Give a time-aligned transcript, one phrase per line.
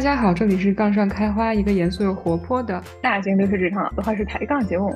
[0.00, 4.90] 大家好，这里是杠上开花，一个严肃又活泼的大型留学职场的话是抬杠节目。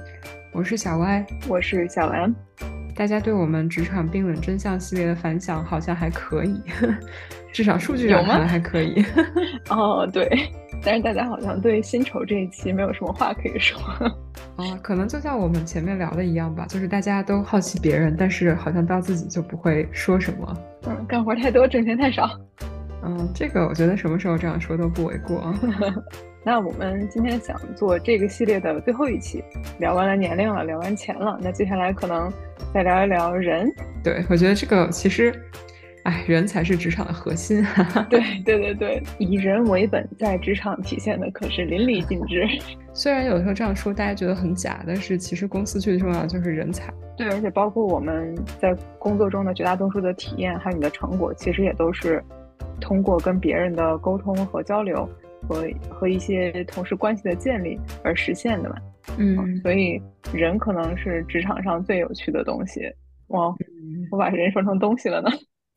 [0.51, 2.35] 我是小歪，我是小兰。
[2.97, 6.59] 大家对我们职场冰冷真相系列的反响好像还可以，
[7.53, 9.05] 至少数据上看还可以。
[9.69, 10.27] 哦，对，
[10.83, 13.79] 但是大家好像对薪酬这一期没有什么话可以说。
[14.57, 20.57] 哦，可能就像我们前面聊的一样吧，就是大家都好奇别人，但是好像到自己就不会说什么。
[20.87, 22.41] 嗯，干活太多，挣钱太少。
[23.05, 25.53] 嗯，这个我觉得什么时候这样说都不为过。
[26.47, 29.43] 那我们今天想做这个系列的最后一期，
[29.79, 32.31] 聊完了年龄了，聊完钱了，那接下来可能
[32.73, 33.73] 再聊一聊人。
[34.03, 35.35] 对，我觉得这个其实，
[36.03, 37.65] 哎，人才是职场的核心。
[38.11, 42.47] 对对对对，以人为本，在职场体现的可是淋漓尽致。
[42.93, 46.93] 虽然有时候这样说大家觉得很假，但是其实公司最重要的就是人才。
[47.17, 52.23] 对，而且包括我们在工作中的绝大多数的体验，还有你的成果，其实也都是
[52.81, 55.09] 通过跟别人的沟通和交流。
[55.47, 58.77] 和和一些同事关系的建立而实现的嘛，
[59.19, 60.01] 嗯，所以
[60.33, 62.81] 人可能是职场上最有趣的东西。
[63.27, 63.55] 哇，
[64.11, 65.29] 我把人说成东西了呢？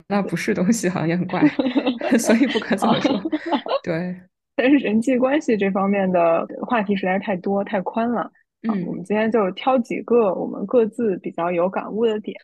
[0.07, 1.45] 那不是东西，好像也很怪，
[2.17, 3.13] 所以不可这么说。
[3.83, 4.15] 对，
[4.55, 8.31] 但是人际关系这方面的话题实在是太多太宽了。
[8.69, 12.39] 嗯，我们今天就挑几个我们各自比较有感悟的点。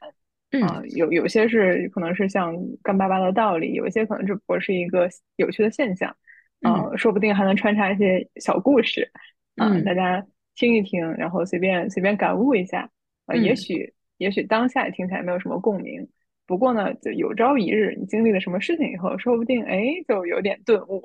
[0.62, 6.16] 啊，有有些是可能是像干巴巴的道理，有一些可能只不过是一个有趣的现象。
[6.66, 9.12] 嗯，说不定还能穿插一些小故事，
[9.58, 12.90] 嗯，大家听一听，然后随便随便感悟一下，
[13.26, 16.08] 呃，也许也许当下听起来没有什么共鸣，
[16.48, 21.04] 不过呢，就有朝一日你经历了什么事情以后，说不定哎就有点顿悟，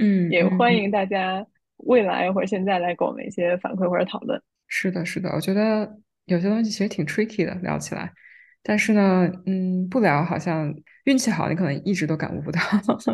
[0.00, 4.42] 嗯，也欢迎大家未来或者现在来给我们一些反馈或者讨论。
[4.66, 8.12] 是的，是的，我觉得有些东西其实挺 tricky 的，聊起来。
[8.62, 12.60] 但是呢，嗯，不聊好像运气好，你可能一直都感悟不到；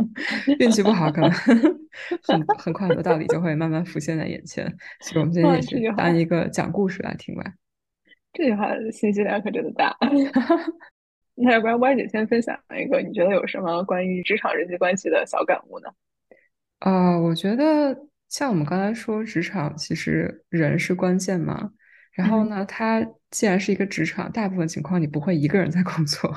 [0.58, 1.30] 运气不好，可能
[2.26, 4.64] 很很快很多道理就会慢慢浮现在眼前。
[5.00, 7.44] 所以，我们今天也是当一个讲故事来听吧。
[8.32, 9.96] 这句话信息量可真的大。
[11.36, 15.88] 那要不然歪姐先分享一个，你觉得有什么关于职场人际关系的小感悟呢？
[16.80, 17.96] 啊，我觉得
[18.28, 21.70] 像我们刚才说，职场其实人是关键嘛。
[22.14, 26.32] 然后呢，它既然是一个职场，大部分情况你不会一个人在工作，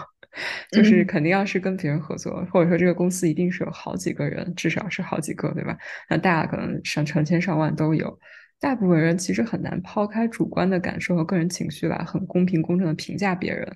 [0.72, 5.78] 就是肯定要是跟别人合作，或者说这个公司一定是有好几个人，至少是好几个，对吧？
[6.10, 8.20] 那大家可能上成千上万都有，
[8.60, 13.72] 大部分人其实很难抛开主观的感受和个人情绪来很公平公正的评价别人，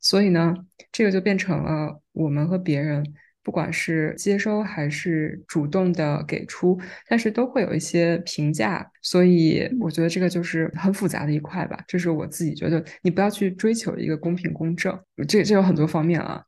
[0.00, 0.54] 所以呢，
[0.90, 3.04] 这个就变成了我们和别人。
[3.42, 11.78] 不管是接收还是主动的给出，但是都会有一些评价，所以我觉得这个就是很复杂的一块吧。
[11.86, 14.98] 这是我自己觉得，你不要去追求一个公平公正，
[15.28, 16.42] 这这有很多方面啊。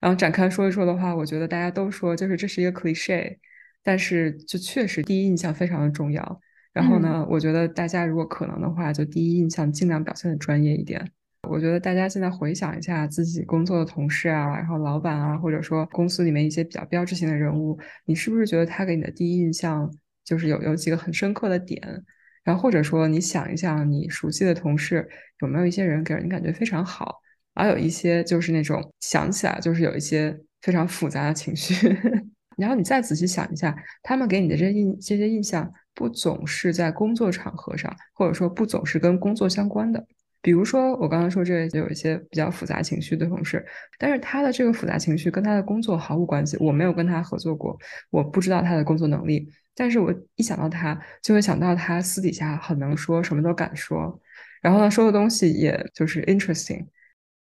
[0.00, 3.36] 然后展开说一说的话，我觉得大家都说就是这是一个 cliche，
[3.82, 6.40] 但是就确实第一印象非常的重要。
[6.72, 11.10] 然后呢，我觉得大家如果可能的话，就第一印象尽量表现的专业一点。
[11.48, 19.90] 我觉得大家现在回想一下自己工作的同事啊，然后老板啊，或者说公司里面一些比较标志性的人物，你是不是觉得他给你的第一印象
[20.24, 21.80] 就是有有几个很深刻的点？
[22.42, 25.08] 然后或者说你想一想，你熟悉的同事
[25.40, 27.20] 有没有一些人给人感觉非常好，
[27.54, 31.74] 而有一些就是那种想起来就是有一些非常复杂的情绪。
[32.56, 40.06] 然后你再仔细想一下，他们给你的这印这些印象不总是在工作场合上，或者说不总是跟工作相关的。
[40.44, 43.64] 比如说，我刚刚说这有一些比较复杂情绪的同事，
[43.98, 46.58] 但是他的这个复杂情绪跟他的工作毫无关系。
[46.60, 47.74] 我没有跟他合作过，
[48.10, 49.48] 我不知道他的工作能力。
[49.74, 54.20] 但是我一想到他，就会想到他私底下很能说，什么都敢说。
[54.60, 56.84] 然后呢，说的东西也就是 interesting。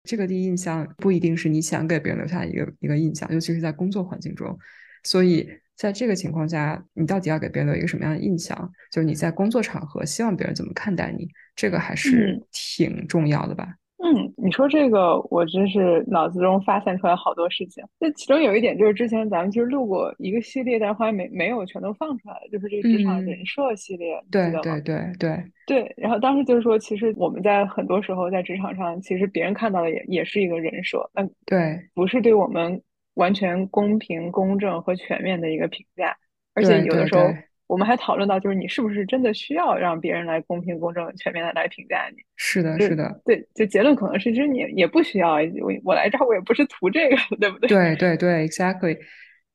[0.04, 4.56] 这个第一印象不一定是你想给别人留下一个一个印象，尤其是在工作环境中。
[5.02, 8.72] 所以在这个情况下，你到底要给别人留一个什么样的印象？
[8.92, 11.28] 就是你在工作场合希望别人怎么看待你？
[11.54, 13.74] 这个还是挺重要的吧？
[14.04, 17.84] 嗯，你说这个，我真是脑子中发散出来好多事情。
[18.00, 25.94] 那其中有一点就是，之前咱们其实录过一个系列，但是后来没没有全都放出来，就是这个职场人设系列，对对对对对。
[25.96, 32.82] 然后当时就是说，其实我们在很多时候在职场上，其实别人看到的也也是一个人设，那对，不是对我们
[33.14, 36.16] 完全公平、公正和全面的一个评价，
[36.54, 37.22] 而且有的时候。
[37.66, 42.18] 我们还讨论到，就是你是不是真的需要让别人来公平、公正、全面的来评价你？
[42.36, 45.36] 是的，是的，对，就结论可能是，其实你也不需要。
[45.36, 47.68] 我我来这儿，我也不是图这个，对不对？
[47.68, 48.98] 对对对，exactly。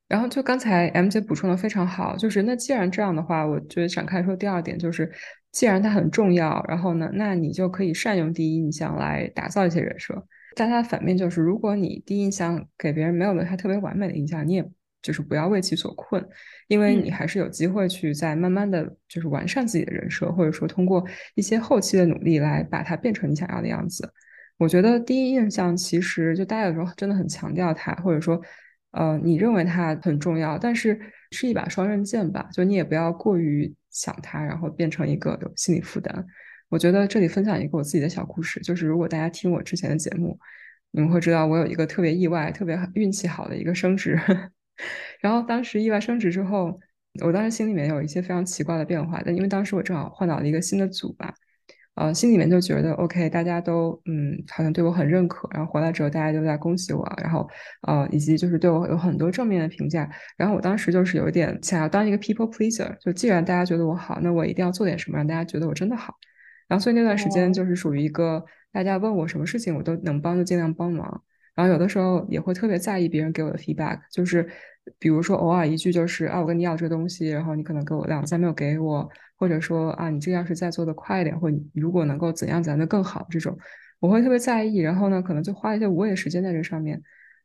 [0.07, 5.11] 然后就刚才 M 姐补充的非常好，就是那既然这样的话，我觉得展开说第二点就是，
[5.51, 10.25] 既然它很重要，然后呢，那你就可以善用第一印象来打造一些人设。
[10.55, 14.65] 但它的反面就是，如果你第一印象给别人没有留下特别完美的印象，你也。
[15.07, 16.21] 就是不要为其所困，
[16.67, 21.01] 因为你还是有机会去再慢慢的就是完善自己的人设，或者说通过
[21.35, 24.11] 一些后期的努力来把它变成你想要的样子。
[24.57, 28.41] 我觉得第一印象其实就大家有时候真的很强调它，或者说，
[28.91, 30.99] 呃，你认为它很重要，但是
[31.31, 36.25] 是一把双刃剑吧，就你也不要过于想它，然后变成一个有心理负担。
[36.69, 40.37] 我觉得这里分享一个我自己的小故事，就是如果大家听我之前的节目，
[40.91, 44.19] 你们会知道我有一个特别意外、特别运气好的一个升职。
[45.21, 46.79] 然后当时意外升职之后，
[47.23, 49.21] 我当时心里面有一些非常奇怪的变化。
[49.25, 51.33] 但因为当时我正好换到了一个新的组吧，
[51.95, 55.49] 呃，心里面就觉得 OK，大家都嗯好像对我很认可。
[55.51, 57.49] 然后回来之后，大家都在恭喜我，然后
[57.87, 60.07] 呃以及就是对我有很多正面的评价。
[60.37, 66.13] 然后我当时就是有一点想要当一个 people pleaser，就既然大家觉得我好，那我一定要做点什么让大家觉得我真的好。
[66.67, 71.23] 然后所以那段时间就是属于一个大家问我什么事情我都能帮就尽量帮忙。
[71.57, 74.47] 然后有的时候也会特别在意别人给我的 feedback，就是
[74.99, 83.57] 比如说偶尔一句就是啊，我跟你要这个东西，然后你可能给我两三没有给我，或者说啊，你这个要是再做的快一点，或你如果能够怎样怎样的更好，这种
[83.99, 84.77] 我会特别在意。
[84.77, 87.01] 然后呢，可能就花一些无谓的时间在这上面。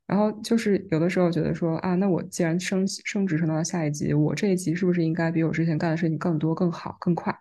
[0.07, 7.35] 然后就是有的时候觉得说啊，那我既然升升职升到了下一级，我这一级是不是应该比我之前干的事情更多、更好、更快？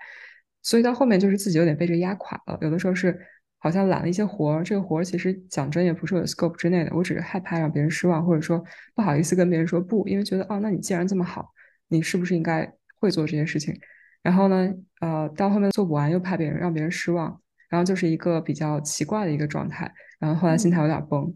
[0.64, 2.58] 所以到后面就是自己有点被这压垮了。
[2.62, 3.20] 有的时候是。
[3.64, 8.64] 好像揽了一些活儿，这个活儿其实讲真也不是我的 scope 之内的，我只是害怕让别人失望，或者说
[8.96, 11.54] 不好意思跟别人说不，因为觉得哦，那你既然这么好，
[11.88, 13.80] 你是不是应该会做这些事情？
[14.24, 19.94] 然后呢，呃，到后面做不完又怕别人让别人失望，然后就是一个比较奇怪的一个状态。
[20.20, 21.32] 然后后来心态有点崩，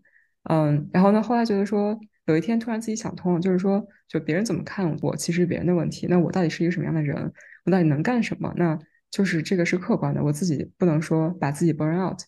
[0.50, 1.96] 嗯，然后呢，后来觉得说
[2.26, 6.08] 有一天突然自己想通了，就是说就别人怎么看我，其实是别人的问题。
[6.10, 7.32] 那我到底是一个什么样的人？
[7.66, 8.52] 我到底能干什么？
[8.58, 8.80] 那。
[9.16, 12.20] 就是这个是客观的，我自己不能说把自己 burn out。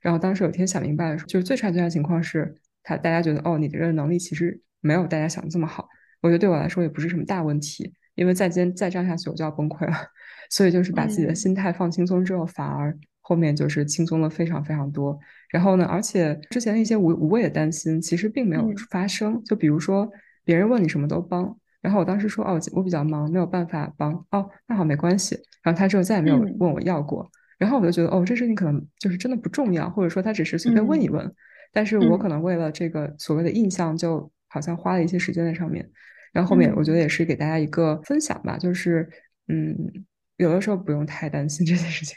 [0.00, 2.52] 然后当时有天想明白了，就是最差最差情况是
[2.82, 5.88] 他大家觉得哦，你的这个能力其实没有大家想的这么好。
[6.20, 9.94] 我觉得对我来说也不是什么大问题，因为再坚再这样下去我就要崩溃了。
[10.50, 15.16] 所以就是把自己的心态放轻松之后，反而后面就是轻松了非常非常多。
[15.48, 19.40] 然后呢，而且之前的一些无无谓的担心其实并没有发生。
[19.44, 20.10] 就比如说
[20.44, 21.56] 别人问你什么都帮。
[21.82, 24.14] 然后我当时说哦，我比较忙，没有办法帮。
[24.30, 25.36] 哦，那好，没关系。
[25.62, 27.30] 然后他之后再也没有问我要过。
[27.58, 31.30] 然后我就觉得哦，这事情可能就是真的不重要，或者说他只是随便问一问。
[31.72, 35.88] 但是我可能为了这个所谓的印象，就好像花了一些时间在上面。
[36.32, 39.08] 然后后面我觉得也是给大家一个分享吧，就是
[39.48, 39.76] 嗯，
[40.36, 42.16] 有的时候不用太担心这件事情。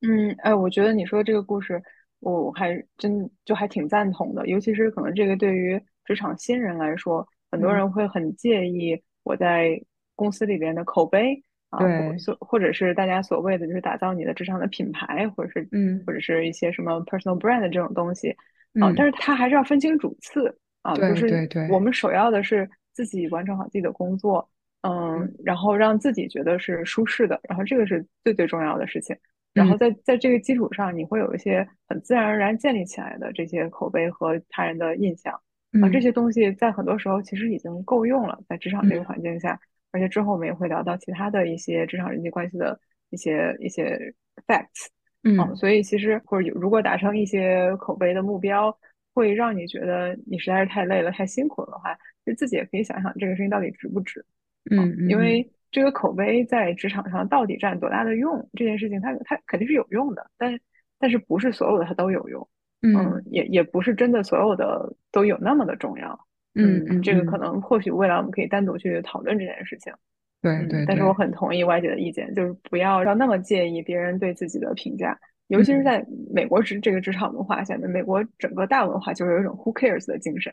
[0.00, 1.80] 嗯，哎，我觉得你说这个故事，
[2.20, 7.26] 我还真就还挺赞同的，尤其是可能这个对于职场新人来说。
[7.52, 9.80] 很多人会很介意我在
[10.16, 11.78] 公司里边的口碑啊，
[12.18, 18.34] 所或者是大家所谓的就是打造你的职场的品牌，或者是嗯，或者是一些什么 personal brand 这种东西。
[18.80, 24.48] 啊，但是他还是要分清主次啊，就是我们首要的是自己完成好自己的工作，
[24.80, 29.14] 嗯，然后让自己觉得是舒适的，然后这个是最最重要的事情，
[29.52, 35.38] 然后在在这个基础上，你会有一些很自然而然建立起来的这些口碑和他人的印象。
[35.80, 39.58] 啊，这些东西在很多时候其实已经够用了，在职场这个环境下，
[39.90, 42.78] 而且之后我们也会聊到其他的一些职场人际关系的
[43.08, 44.14] 一些一些
[44.46, 44.88] facts，
[45.22, 48.76] 嗯，所以其实或者如果达成一些口碑的目标，
[49.14, 51.96] 会让你觉得你实在是太累了、太辛苦了的话，
[52.26, 54.24] 就自己也可以想想这个事情到底值不值，
[54.70, 60.58] 嗯，因为这个口碑在职场上到底占多大的用，这件事情它它肯定是有用的，但
[60.98, 62.46] 但是不是所有的它都有用。
[62.82, 66.26] 嗯，也也不是真的所有的都有那么的重要。
[66.54, 69.92] 嗯嗯，这个可能或许未来我们可以单独去讨论这件事情。
[70.42, 80.52] 对对，但是我很同意歪姐的意见，就是不要要那么介意别人对自己的评价，尤其是在美国职这个职场文化下面，美国整个大文化就是有一种 who cares 的精神。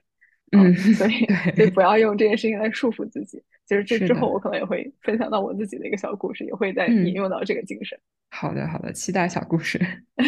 [0.52, 3.44] 嗯，所以所以不要用这件事情来束缚自己。
[3.68, 8.00] 就是这之后我可能也会分享到我自己的一个小故事，也会再引用到这个精神。
[8.32, 9.80] 好的好的，期待小故事。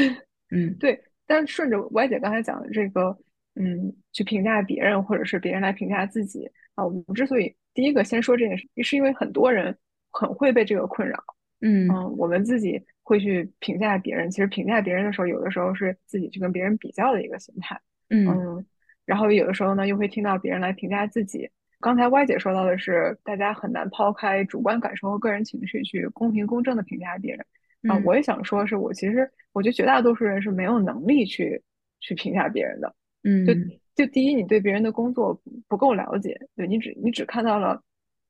[0.52, 1.00] 嗯，对。
[1.32, 3.18] 但顺着歪姐刚才讲的这个，
[3.56, 6.46] 嗯，去评价别人，或者是别人来评价自己
[6.76, 9.74] 啊，我们之所以第一个先说这件事，是因为很多人
[10.12, 11.18] 很会被这个困扰。
[11.62, 17.80] 嗯嗯，我们自己会去评价别人，其实评价别人的时候，有的时候是自己去跟别人比较的一个心态。
[18.10, 18.66] 嗯，
[19.06, 21.50] 然后有的时候呢，又会听到别人来评价自己。
[21.80, 27.46] 刚才歪姐说到的是，大家很难抛开主观感受和个人情绪去公平公正的评价别人。
[27.90, 31.62] 啊，我也想说，是我其实我觉得绝大多数人是没有能力去
[32.00, 32.94] 去评价别人的。
[33.24, 33.54] 嗯，就
[33.96, 37.82] 就第一，你对别人的工作不够了解，对你只你只看到了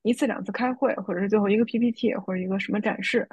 [0.02, 3.28] 一次两次开会，或者是最后一个 PPT 或者一个什么展示，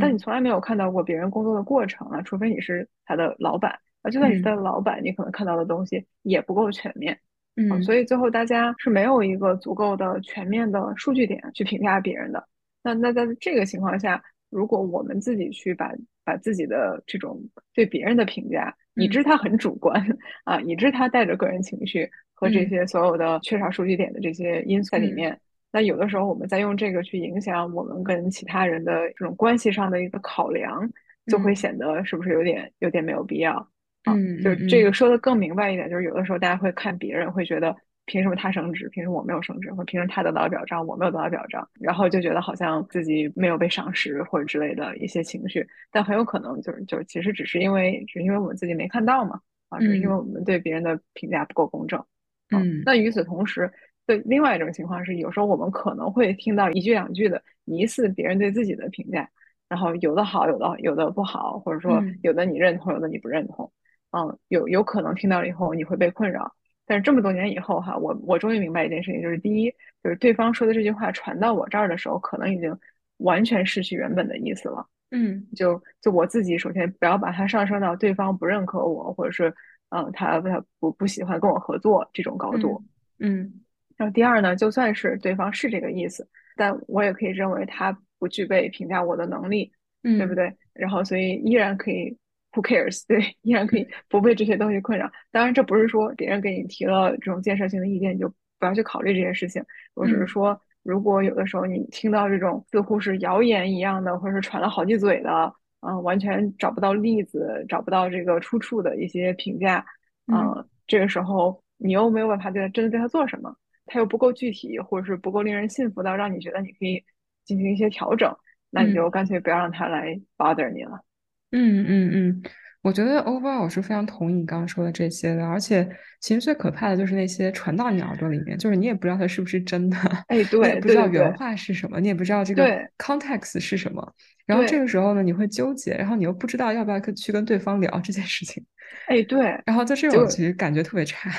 [0.00, 3.78] 但你从来没有看到过别人工作的过程啊，除非你是他的老板。
[4.02, 7.18] 啊，就算你是他的老板，你可能看到的东西也不够全面。
[7.56, 12.42] 嗯，所以最后大家是没有一个足够的全面的数据点去评价别人的。
[12.82, 15.92] 那那在这个情况下，如果我们自己去把
[16.24, 17.40] 把自己的这种
[17.72, 20.04] 对别人的评价，已知它很主观
[20.44, 25.40] 啊，已知它带着个人情绪和这些所有的缺少数据点的这些因素在里面，
[25.72, 30.90] 那有的时候我们在用这个去影响我们跟其他人的这种关系上的一个考量，
[31.26, 33.70] 就会显得是不是有点有点没有必要？
[34.04, 37.76] 嗯，就这个说的更明白一点，就是有的时候大家会看别人，会觉得
[38.10, 52.04] 凭什么他升职，凭什么我没有升职，或者凭什么他得到了表彰，我没有得到表彰，然后就觉得好像自己没有被赏识或者之类的一些情绪，但很有可能就是就是其实只是因为只是因为我们自己没看到嘛，啊，只是因为我们对别人的评价不够公正。
[52.50, 53.70] 嗯，那与此同时，
[54.06, 59.30] 对另外一种情况是，有时候我们可能会听到一句两句的疑似别人对自己的评价，
[59.68, 63.72] 然后有的好，有的有的不好，或者说有的你认同，有的你不认同。
[64.10, 66.52] 嗯，有有可能听到了以后你会被困扰，
[66.90, 69.70] 但是这么多年以后哈，我我终于明白一件事情，就是第一，
[70.02, 72.76] 就是对方说的这句话传到我这儿的时候，可能已经
[73.18, 74.84] 完全失去原本的意思了。
[75.12, 79.54] 嗯，就就我自己首先不要把它上升到对方不认可我，或者是
[79.90, 82.82] 嗯他他不不喜欢跟我合作这种高度。
[83.20, 83.52] 嗯，
[83.96, 89.70] 然后第二呢，就算是对方是这个意思，但我也可以认为他不具备评价我的能力，
[90.02, 90.52] 对不对？
[90.74, 92.18] 然后所以依然可以。
[92.52, 93.04] Who cares？
[93.06, 95.08] 对，依然可以不被这些东西困扰。
[95.30, 98.28] 当然，这不是说别人给你提了这种建设性的意见，你就
[98.58, 99.62] 不要去考虑这件事情。
[99.94, 109.86] 我只是说，如果有的时候你听到这种似乎是谣言一样的，或者是传了好几嘴的，嗯，完全找不到例子、找不到这个出处的一些评价，
[110.26, 113.54] 嗯，这个时候你又没有办法对他真的对他做什么，
[113.86, 117.04] 他又不够具体，或者是不够令人信服到让你觉得你可以
[117.44, 118.36] 进行一些调整，
[118.70, 120.96] 那你就干脆不要让他来 bother 你了。
[120.96, 121.04] 嗯
[121.52, 122.42] 嗯嗯嗯，
[122.82, 125.88] 我觉得 overall 我是非常同意你刚刚说的这些的，而且
[126.20, 129.96] 其实最可怕的就是那些传到你耳朵里面，就是你也不知道它是不是真的，
[130.28, 131.32] 哎，对，你也不知道原。
[131.34, 132.64] 话是什么，你也不知道这个
[132.98, 134.14] context 是什么，
[134.46, 138.64] 然后这个时候呢，你会纠结，然后你又不知道要不要去跟对方聊这件事情，
[139.08, 141.30] 哎，对，然后在这种其实感觉特别差，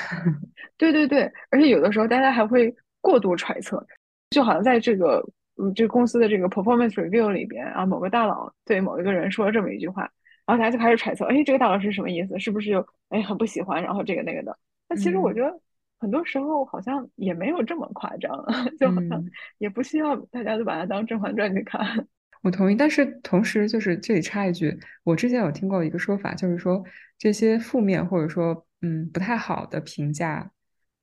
[0.76, 3.84] 对对对，而且有的时候大家还会过度揣测，
[4.30, 5.22] 就好像在这个。
[5.56, 10.02] 嗯，这公司的这个 performance review 里边啊，某个大佬对某一个人说了这么一句话，
[10.46, 12.38] 然后大家就开始揣测，哎，这个大佬是什么意思？
[12.38, 13.82] 是不是就哎很不喜欢？
[13.82, 14.56] 然后这个那个的。
[14.88, 15.60] 那其实我觉得
[16.00, 18.30] 很多时候好像也没有这么夸张，
[18.80, 19.24] 就好像
[19.58, 21.80] 也不需要大家都把它当《甄嬛传》去看。
[22.42, 26.82] 我同意，但是同时就是这里插一句，我之前有听过一个说法，就是说
[27.16, 30.50] 这些负面或者说嗯不太好的评价，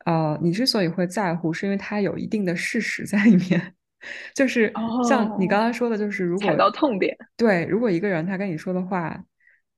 [0.05, 3.75] 呃，你之所以会在乎，是因为它有一定的事实在里面。
[4.33, 4.71] 就是
[5.07, 9.23] 像你刚才说的，就是如果踩到痛点，对，如果一个人他跟你说的话，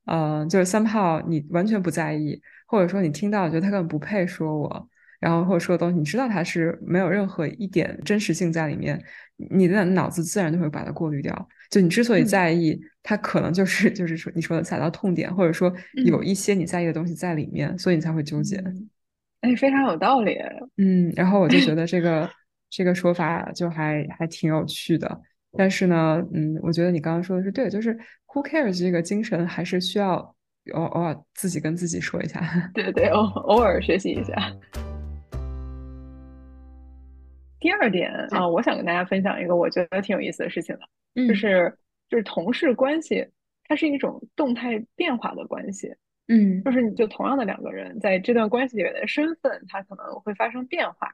[0.05, 8.99] 嗯，就是三炮，你完全不在意，或者说你听到觉得他根本不配说我，然后或者说东西，你知道他是没有任何一点真实性在里面，
[9.51, 11.47] 你的脑子自然就会把它过滤掉。
[11.69, 15.73] 就你之所以在意，他可能就是就是说你说的踩到痛点，或者说
[16.05, 18.61] 有一些你在意的东西在里面，所以你才会纠结。
[19.41, 20.37] 哎，非常有道理。
[20.77, 22.29] 嗯，然后我就觉得这个。
[22.71, 25.21] 这个说法就还还挺有趣的，
[25.57, 27.93] 但是呢，嗯，我觉得你刚刚说的是对，就是
[28.27, 30.17] who cares 这个精神还是需要
[30.73, 32.41] 偶偶尔自己跟自己说一下。
[32.73, 34.33] 对对，偶偶尔学习一下。
[37.59, 41.77] 第二点啊，我想跟大家分享一个我觉得挺有意思的事情的，就是
[42.09, 43.27] 就是同事关系，
[43.65, 45.93] 它是一种动态变化的关系。
[46.29, 51.13] 嗯，就是你就同样的两个人在这段关系里面的身份，它可能会发生变化。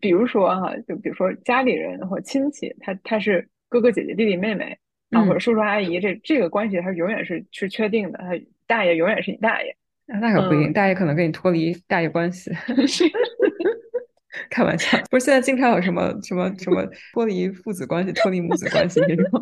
[0.00, 4.76] 比如说哈，就比如说家里人或亲戚，他他是哥哥姐姐、弟弟妹妹
[5.10, 8.18] 啊，或者叔叔阿姨，这这个关系他永远是是确定的。
[8.18, 9.76] 他大爷永远是你大爷，
[10.06, 12.50] 那可不一定，大爷可能跟你脱离大爷关系。
[14.50, 19.40] 开玩笑，不是现在经常有什么什么什么脱离父子关系、脱离母子关系这种，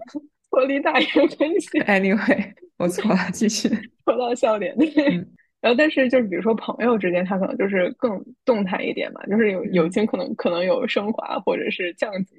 [0.51, 1.29] 脱离大爷关
[1.61, 1.81] 系。
[1.81, 3.69] Anyway，我错了，继续。
[4.07, 4.73] 说到笑点。
[5.65, 12.37] 然后，但是就是比如说朋友之间，他可能就是更动态一点嘛，就是有友情可能可能有升华或者是降级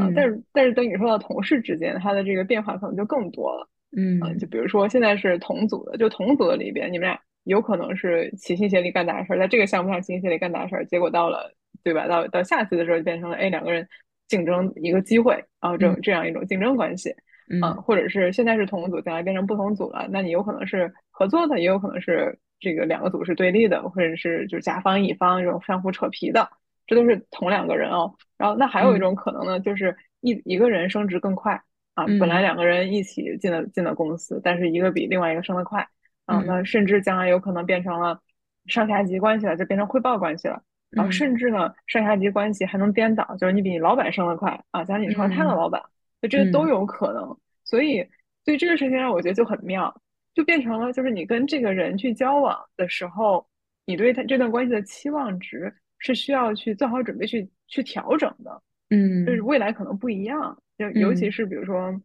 [0.00, 0.10] 啊。
[0.16, 3.68] 但是但是等你说到同事之间，他的这个变化可能就更多了。
[3.96, 11.48] 嗯，就比如说现在是同组的，就同组的里边，你们俩有可能是齐心协力干大事儿，在这个项目上齐心协力干大事儿，结果到了
[11.84, 12.08] 对吧？
[12.08, 13.86] 到到下次的时候就变成了哎两个人
[14.26, 17.14] 竞争一个机会然啊，这种这样一种竞争关系
[17.62, 22.36] 啊，或者是现在是同组，将来变成不同组了，那你有可能是合作的，也有可能是。
[22.58, 26.48] 这个两个组是对立的，或者是就是甲方乙方这种相互扯皮的，
[26.86, 28.14] 这都是同两个人哦。
[28.36, 31.60] 然后那还有一种可能呢，就是一一个人升职更快
[31.94, 35.86] 啊，本来两个人一起进了进了公司，但是一个比另外一个升得快
[36.24, 38.20] 啊，那甚至将来有可能变成了
[38.66, 40.62] 上下级关系了，就变成汇报关系了。
[40.90, 45.82] 然后甚至呢，上下级关系还能颠倒，就是你比你老板升得快啊，假如你成了他的老板，
[46.22, 47.36] 就这些都有可能。
[47.64, 48.08] 所以
[48.44, 50.00] 对这个事情上，我觉得就很妙，
[50.36, 53.44] 就变成了就是你跟这个人去交往的时候，
[53.86, 58.62] 你对他这段关系的期望值是需要去做好准备去去调整的。
[58.90, 61.98] 嗯，就是未来可能不一样，就尤其是比如说，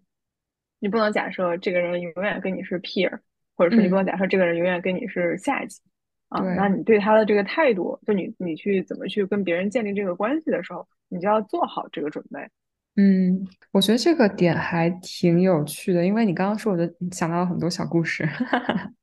[0.80, 3.20] 你不能假设这个人永远跟你是 peer，
[3.58, 5.82] 或者说你不能假设这个人永远跟你是下级。
[6.30, 12.40] 啊，那你对他的这个态度，就你你去怎么去跟别人建立这个关系的时候，你就要做好这个准备。
[12.98, 18.24] 嗯，我觉得这个点还挺有趣的，因为你刚刚说，我就想到了很多小故事。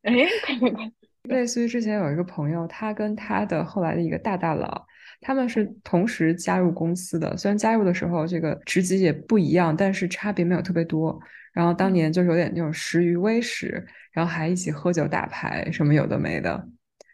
[0.03, 0.13] 哎，
[0.45, 0.93] 快快快！
[1.23, 4.87] 类似于之前有一个朋友，他跟他的后来的一个大大佬，
[5.21, 11.19] 他们是同时加入公司的，虽然加入的时候这个职级也不一样，但是差别没有特别多。
[11.53, 16.69] 然后当年就是有点那种食鱼微食，然后还一起喝酒打牌，什么有的没的。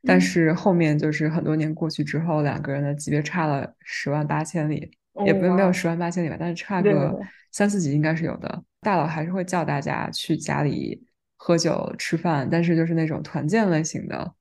[0.07, 4.91] 但是后面就是很多年过去之后，两个人的级别差了十万八千里，
[5.25, 7.19] 也不没有十万八千里吧，但是差个
[7.53, 8.63] 三四级应该是有的。
[8.81, 11.07] 大佬还是会叫大家去家里
[11.37, 14.35] 喝酒吃饭，但是就是那种团建类型的。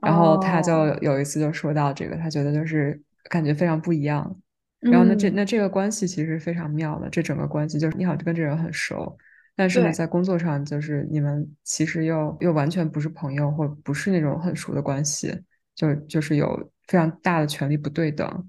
[0.00, 4.36] 然后他就有一次就说到这个，他觉得就是感觉非常不一样。
[4.80, 9.16] 然后那这那这个关系其实非常妙的，这整个关系就是你好像跟这人很熟。
[9.56, 15.36] 但是呢，在工作上，就是你们其实又又完全不是朋友，或不是那种很熟的关系，
[15.74, 18.48] 就就是有非常大的权力不对等。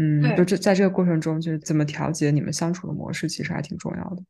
[0.00, 4.22] 嗯，就这在这个过程中，就是怎么调节你们相处的模式，其实还挺重要的。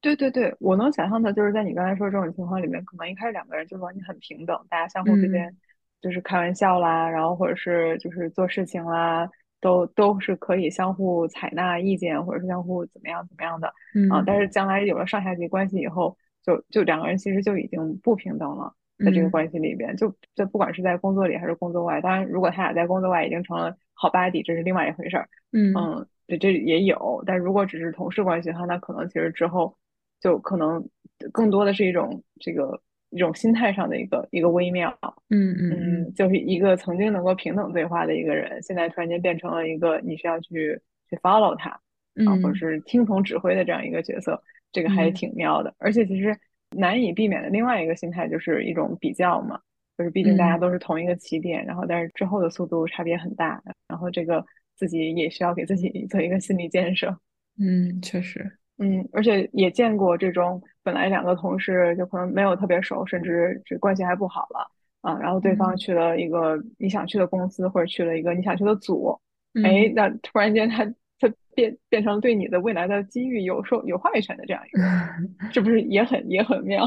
[0.00, 5.52] 对对对，我能想象的，就是在你刚才说这种情况里面，可能一开始两个人就说你很平等，大家相互之间
[6.00, 9.28] 就是开玩笑啦，然后或者是就是做事情啦。
[9.58, 13.66] 都都是可以相互采纳意见，或者是相互怎么样怎么样的
[14.10, 14.22] 啊。
[14.24, 18.72] 但是将来有了上下级关系以后，就就两个人其实就已经不平等了，
[19.04, 22.00] 在这个关系里边，就就不管是在工作里还是工作外。
[22.00, 25.28] 当然，如果他俩在工作外已经成了好 buddy，这是另外一回事儿。
[25.52, 27.22] 嗯嗯，这这也有。
[27.26, 29.76] 但如果只是同事关系的话，那可能其实之后
[30.20, 30.88] 就可能
[31.32, 32.80] 更多的是一种这个。
[33.10, 34.90] 一种心态上的一个一个微妙，
[35.30, 40.78] 嗯嗯嗯，就是一个曾经能够平等对话的一个人，现在突然间变成了一个你需要去
[41.08, 45.72] 去 follow 他，啊，或者是听从指挥的这样一个角色，这个还挺妙的。
[45.78, 46.36] 而且其实
[46.70, 49.60] 难以避免的另外一个心态就是一种比较嘛，
[49.96, 57.16] 就是毕竟大家都是同一个起点，然后但是之后的速度差别很大，然后这个自己也需要给自己 做一个心理建设。
[57.58, 58.58] 嗯，确实。
[58.78, 65.18] 嗯，而且也见过这种本来两个同事就可能没有特别熟，甚至这关系还不好了啊。
[65.18, 69.18] 然后对方去了一个你想去的公司，或者去了一个你想去的组，
[69.64, 70.84] 哎，那突然间他
[71.18, 74.82] 他变变成对你的未来的机遇有受有话语权的这样一个，
[75.52, 76.84] 这不是也很也很妙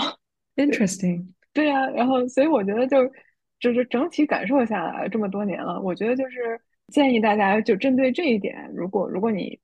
[0.56, 1.26] ？Interesting。
[1.54, 2.98] 对呀，然后所以我觉得就
[3.60, 9.60] 就是整体感受下来这么多年了，我觉得就是建议大家就针对这一点，如果如果你。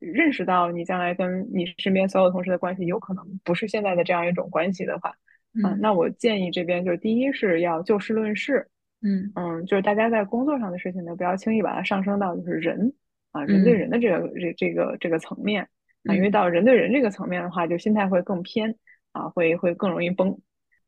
[0.00, 5.14] 认识到你将来跟你身边所有同事的关系有可能不是现在的这样一种关系的话，
[5.54, 8.68] 嗯，那我建议这边就是第一是要就事论事，
[9.00, 12.92] 嗯嗯，就是大家在工作上的事情呢，不要轻易把它上升到就是人
[13.34, 15.68] 啊人对人的这个这这个这个层面
[16.06, 18.74] 啊，因为到人对人这个层面的话，就心态会更偏
[19.12, 20.38] 啊，会会更容易崩。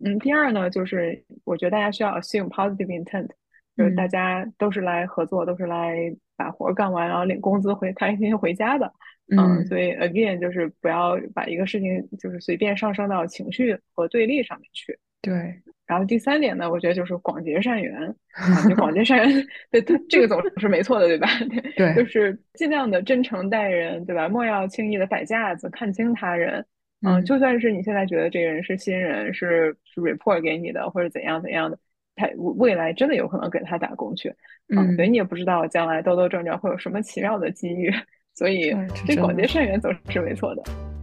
[0.03, 3.29] 嗯，第二呢，就是我觉得大家需要 assume positive intent，
[3.77, 6.17] 就是大家都是来合作，都是来。
[6.39, 8.93] 把活干完，然后领工资回开开心心回家的，
[9.35, 14.99] 嗯，所以 again 就是不要把一个事情就是随便上升到情绪和对立上面去。
[15.27, 15.55] 对，
[15.87, 18.01] 然后第三点呢，我觉得就是广结善缘
[18.33, 21.29] 啊，就广结善缘， 对，对这个总是没错的，对吧？
[21.77, 24.29] 对，就是尽量的真诚待人，对吧？
[24.29, 26.65] 莫要轻易的摆架子，看清他人。
[27.07, 31.79] 嗯，就算是你现在觉得这个人是新人，是是 report 给你的，或者怎样怎样的。
[32.17, 34.33] 他未来真的有可能给他打工去，
[34.75, 37.93] 嗯，所以你也不知道将来兜兜转转会有什么奇妙的机遇，
[38.35, 38.75] 所以
[39.07, 40.96] 这广结善缘总是没错的。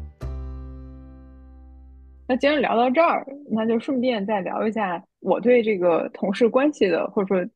[2.33, 7.47] 那既然聊到这儿，那就顺便再聊一下我对这个同事关系的，或者说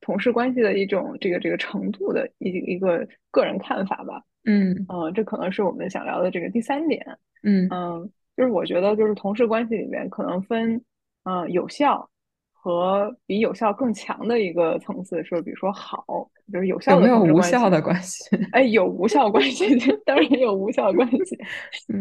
[0.00, 4.22] 同事关系的一种这个这个程度的一一个个人看法吧。
[4.44, 7.04] 嗯嗯，这可能是我们想聊的这个第三点。
[7.42, 10.82] 嗯嗯，就是我觉得就是同事关系里面可能分
[11.24, 12.08] 嗯有效。
[12.54, 16.04] 和比有效更强的一个层次是，比如说好，
[16.52, 18.24] 就是有效的有没有无效的关系？
[18.52, 21.36] 哎，有无效关系，当然有无效关系。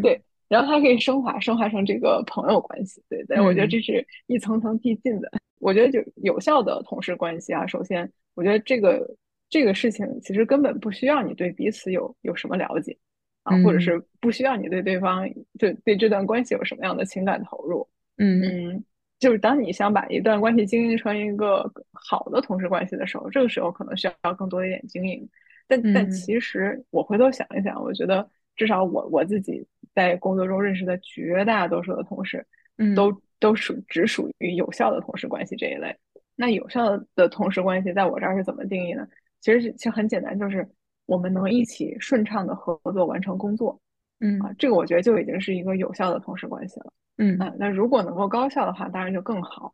[0.04, 3.02] 对，然后它可以升华，升华成这个朋友关系。
[3.08, 5.32] 对，但我觉得这是一层层递进的。
[5.60, 9.16] 我觉得就有效的同事关系啊，首先，我觉得这个
[9.50, 12.98] 这个事情其实根本不需要你对彼此有有什么了解
[13.44, 15.26] 啊，或者是不需要你对对方
[15.58, 17.88] 对对这段关系有什么样的情感投入。
[18.18, 18.84] 嗯嗯。
[19.20, 25.30] 就是当你想把一段关系经营成一个好的同事关系的时候，这个时候可能需要更多一点经营。
[25.68, 32.45] 但但其实我回头想一想，我觉得至少我我自己在工作中认识的绝大多数的同事，
[32.77, 35.95] 嗯都都属只属于有效的同事关系这一类。
[36.36, 39.08] 那有效的同事关系在我这儿是怎么定义呢？
[39.41, 40.67] 其实其实很简单，就是
[41.06, 43.80] 我们能一起顺畅的合作完成工作。
[44.19, 46.93] 嗯啊，这个我觉得就已经是一个有效的同事关系了。
[47.17, 49.73] 嗯啊，那如果能够高效的话，当然就更好。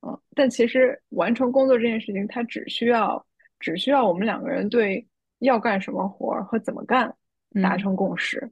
[0.00, 3.24] 嗯，但其实完成工作这件事情，它只需要
[3.60, 5.06] 只需要我们两个人对
[5.38, 7.14] 要干什么活儿和怎么干
[7.62, 8.50] 达成共识。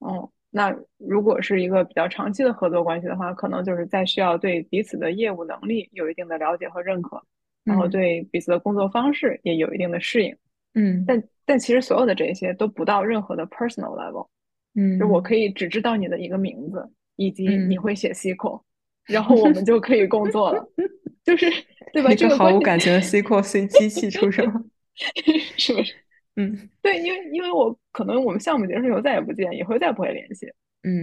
[0.00, 7.22] 嗯，那如果是一个比较长期的合作关系的话，可能就是在需要对彼此的业务能力有一定的了解和认可，
[7.62, 10.34] 然后对彼此的工作方式也有一定的适应。
[10.72, 14.28] 嗯，但但其实所有的这些都不到任何的 personal level。
[14.74, 18.62] 嗯，就我可以只知道你的一个名字，以及你会写 SQL，
[19.04, 20.66] 然后我们就可以工作了，
[21.22, 21.50] 就是
[21.92, 22.14] 对吧？
[22.14, 24.70] 这个毫无感情的 SQL 随机器出生，
[25.58, 25.94] 是不是？
[26.36, 30.46] 嗯，对，因为因为我可能我们项目结束以后再也不见，以后再不会联系，
[30.82, 31.02] 嗯，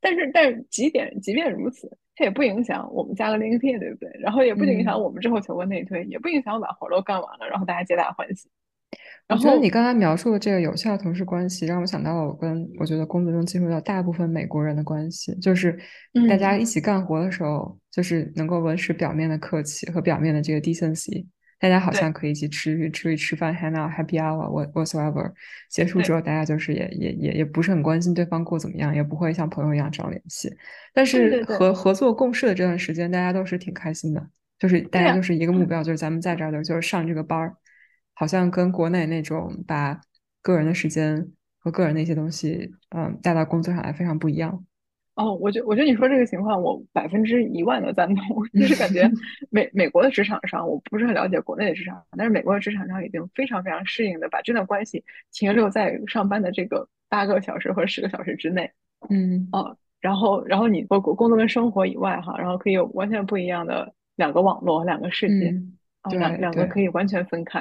[0.00, 4.10] 但是但是即便即便如此，它也不影响我们加个 LinkedIn，对不对？
[4.20, 8.48] 然后也不影响我们之后求个内推，也不影响我把活都干完了，然后大家皆大欢喜。
[9.28, 15.78] 我觉得你刚才描述的这个有效同事关系，让我想到了我跟我觉得工作中接触到大部分美国人的关系，就是
[16.26, 21.26] 大家一起干活的时候，就是能够维持表面的客气和表面的这个 decency，
[21.58, 25.32] 大家好像可以一起吃吃吃饭，hang out，happy hour，whatsoever。
[25.68, 30.48] 结束之后，大家就是也也也也不是很关心对方过怎么样，也不会像朋友一样这样联系。
[30.94, 34.24] 但是合合作共事的这段时间，大家都是挺开心的，
[34.58, 37.56] 就是大家就是一个目标，就是咱们在这儿的就是上这个班儿。
[38.14, 40.00] 好像跟国内那种把
[40.42, 44.64] 个人的时间和个人的一些东西，嗯，带到工作上来非常不一样。
[45.18, 48.46] 哦，我觉我觉得你说这个情况，我百分之一万的赞同。
[48.54, 49.10] 就是感觉
[49.50, 58.70] 美美国的职场上，我不是很了解国内的职场，但是美国的职场上已经非常非常适应的把这段关系停留在上班的这个八个小时或者十个小时之内。
[59.10, 65.52] 嗯，哦，然后然后你包括工作跟生活以外哈，然后可以有完全不一样的两个网络、两个世界，
[66.02, 67.60] 啊，两两个可以完全分开。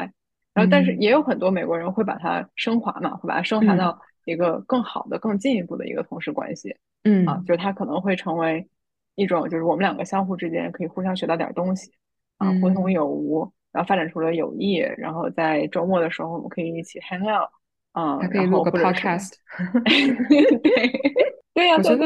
[0.53, 6.75] 然后，但是也有很多美国人会把它升华嘛，会把它升华到一个更好的、更进一步的一个同事关系。
[7.03, 8.67] 嗯，啊，就是他可能会成为
[9.15, 11.89] 一种，就是我们两个相互之间可以互相学到点东西，
[12.37, 14.75] 啊，互通有无，然后发展出了友谊。
[14.97, 17.49] 然后在周末的时候，我们可以一起 hang out，
[17.93, 19.33] 啊，还可以录个 podcast。
[20.61, 20.91] 对，
[21.53, 22.05] 对呀，我觉得。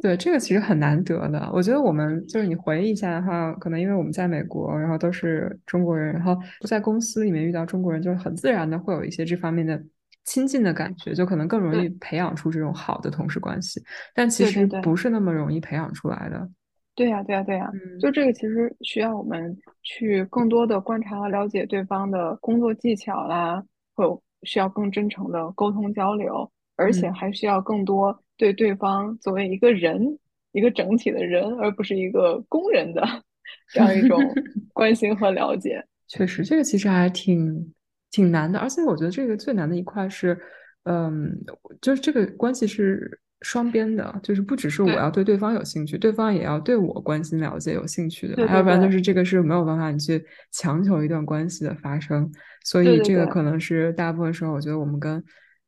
[0.00, 1.50] 对，这个其实很难得的。
[1.52, 6.36] 我觉得我们就是你回忆一下的话，可能因为我们在美国，然后都是中国人，然后
[6.68, 9.82] 在公司里面遇到中国人，就是很自然的会有一些这方面的
[10.28, 13.82] 亲近的感觉，就可能更容易培养出这种好的同事关系。
[14.14, 16.46] 但其实不是那么容易培养出来的。
[16.94, 17.70] 对呀，对呀，对呀。
[17.98, 23.64] 就这个其实需要我们去更多的观察和了解对方的工作技巧啦，
[23.94, 28.22] 或需要更真诚的沟通交流，而且还需要更多。
[28.36, 30.18] 对对方作为一个人，
[30.52, 33.02] 一个整体的人，而不是一个工人的
[33.72, 34.20] 这样一种
[34.74, 37.72] 关心和了解，确实，这个其实还挺
[38.10, 38.58] 挺难的。
[38.58, 40.38] 而且我觉得这个最难的一块是，
[40.84, 41.32] 嗯，
[41.80, 52.30] 就是这个关系是双边的，就是不只是我要对对方有兴趣，对方也要对我关心了解有兴趣的，要不然就是这个是没有办法你去强求一段关系的发生。
[52.64, 55.22] 所以这个可能是大部分时候，我觉得我们跟。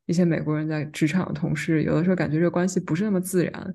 [0.07, 3.74] 一些美国人在职场的同事，有的时候感觉这个关系不是那么自然，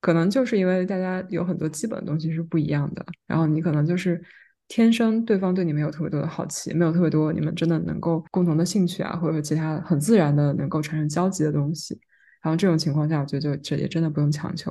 [0.00, 3.04] 可能就是因为大家有很多基本的东西是不一样的。
[3.26, 4.22] 然后你可能就是
[4.68, 12.00] 天生对方对你没有特别多的好奇，没有特别多你们真的能够共同的兴趣啊，或者说其他很自然的能够产生交集的东西。
[12.42, 14.70] 然后这种情况下，我觉得就这也真的不用强求。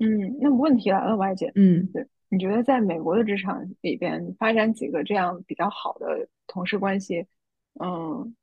[0.00, 7.26] 嗯，那么问题来了，歪姐，嗯，对，你觉得在美国的职场里边发展几个这样比较好的同事关系，
[7.80, 8.34] 嗯，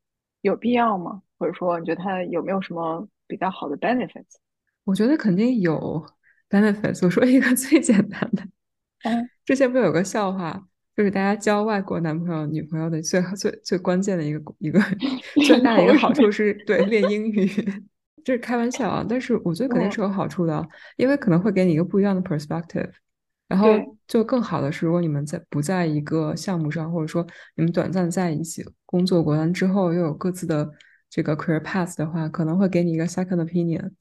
[0.42, 1.22] 有必要吗？
[1.38, 4.36] 或者说，你觉得它有没有什么比较好的 benefits？
[4.84, 6.06] 我觉得肯定有
[6.50, 7.06] benefits。
[7.06, 8.44] 我说一个最简单的，
[9.04, 14.80] 嗯，之前不是有个笑话，就是大家交外国男朋友、女朋友的最最最关键的一个一个
[15.48, 17.46] 最大的一个好处是对练英语，
[18.26, 19.06] 这是开玩笑啊。
[19.08, 22.90] 但是我觉得肯定是有好处的，因为可能会给你一个不一样的 perspective。
[23.48, 23.68] 然后
[24.08, 30.72] 就更好的是，如果你们在不在一个项目上，或者说你们短暂在一起工作过，完之后又有各自的。
[31.08, 33.92] 这个 career path 的话，可能会给你一个 second opinion，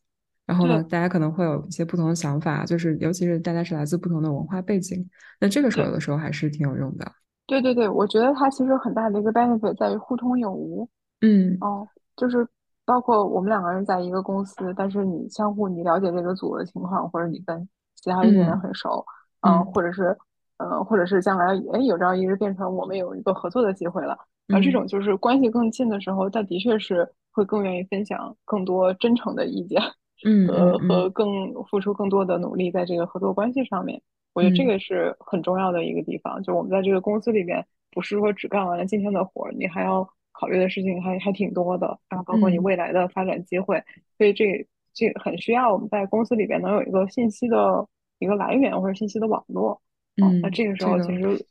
[0.46, 5.09] 然后呢，大家可能会有一些不同的想法，就是尤其是大家是来自不同的文化背景，
[5.40, 7.11] 那这个时候有的时候还是挺有用的。
[7.46, 10.88] 对对对，我觉得它其实很大的一个 benefit 在于互通有无。
[11.20, 12.46] 嗯，哦，就是
[12.85, 19.04] 包括我们两个人在一个公司，但是你相互你了解这个组的情况，或者你跟其他一些人很熟，
[19.40, 20.16] 嗯，或者是
[20.59, 24.16] 呃，或者是将来哎有朝一日变成我们有一个合作的机会了，
[24.48, 29.80] 而这种就是关系更近的时候，他的确是会更愿意分享更多真诚的意见，
[30.24, 34.00] 嗯，和和更付出更多的努力在这个合作关系上面。
[34.32, 43.82] 我觉得这个是很重要的一个地方，就我们在这个公司里面，不是说只干完了今天的活儿，你还要考虑的事情还还挺多的，然后包括你未来的发展机会，
[44.18, 47.87] 所以这这很需要我们在公司里边能有一个信息的
[48.18, 49.80] 一个来源或者信息的网络。
[50.16, 51.46] 嗯，那这个时候其实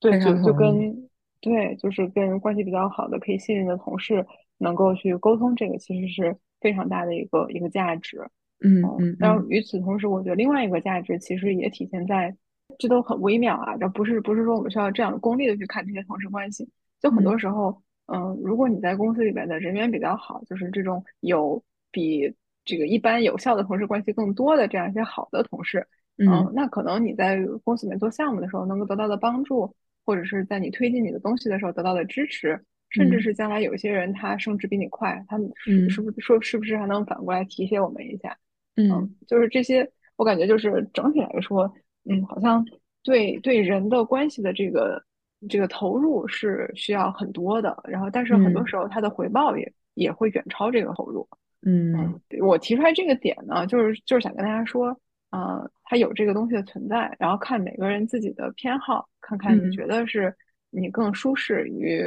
[0.00, 1.06] 对就就跟。
[1.40, 4.26] 对就是跟关系比较好的可以信任的同事
[4.58, 8.18] 能够去沟通，这个其实是非常大的一个一个价值。
[8.60, 12.36] 嗯嗯，然后与此同时，我觉得另外一个价值其实也体现在，
[12.76, 13.76] 这都很微妙啊。
[13.76, 16.68] 这不是不是说我们需要这样功利的去看这些同事关系。
[17.00, 29.72] 就很多时候，嗯，如果你在公司里边的人缘比较好，就是这种有比这个一般有效的同事关系更多的这样一些好的同事，嗯，那可能你在公司里面做项目的时候能够得到的帮助，
[30.04, 32.60] 或者是在你推进你的东西的时候得到的支持。
[32.90, 38.36] 甚至是将来有些人他升职比你快，他们是是不是说是不是还能反过来提携我们一下？
[38.76, 41.72] 嗯，就是这些，我感觉就是整体来说，
[42.08, 42.64] 嗯，好像
[43.02, 45.02] 对对人的关系的这个
[45.48, 51.28] 这个投入是需要很多的，然后但是很多时候它的回报也也会远超这个投入。
[51.66, 54.88] 嗯，我提出来这个点呢，就是就是想跟大家说，
[55.30, 60.32] 呃，它有这个东西的存在，然后看每个人自己的偏好，看看你觉得是
[60.70, 62.02] 你更舒适于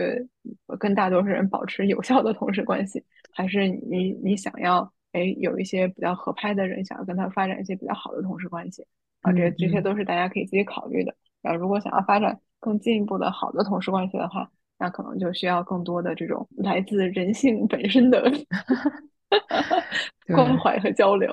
[0.80, 4.92] 跟大多数人保持有效的同事关系，还是你你想要。
[5.14, 8.82] 哎，有一些比较合拍的人，想要跟他发展一些比较好的同事关系
[9.24, 11.14] 啊，这这些都是大家可以自己考虑的。
[11.42, 18.24] 然后，如果想要发展更进一步的好的同事关系的话，那可能就需要更多的这种来自人性本身的
[20.34, 21.30] 关怀和交流。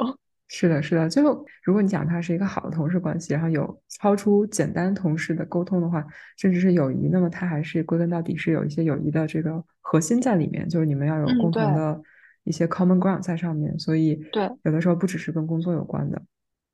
[0.48, 1.08] 是的，是的。
[1.08, 6.04] 最后如果你讲它是一个好的同事关系，然后有超出简单同事的沟通的话，
[6.36, 12.00] 甚至是友谊，那么它还是归根到底是有一些友谊的这个核心在里面，就是你们要有共同的。
[12.44, 16.18] 一些 common ground 在上面，所以对有的时候不只是跟工作有关的。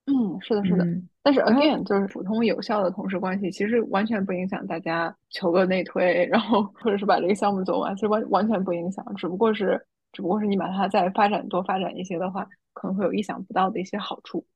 [0.06, 0.86] 嗯，是的，是的。
[1.20, 9.04] 但是 again，就是普通有效的同事关系，其实完全不影响大家求个内推，然后或者是把这个项目做完，其实完完全不影响。
[9.16, 14.46] 只不过是，只不过是你把它再发展多发展一些的话，可能会有意想不到的一些好处。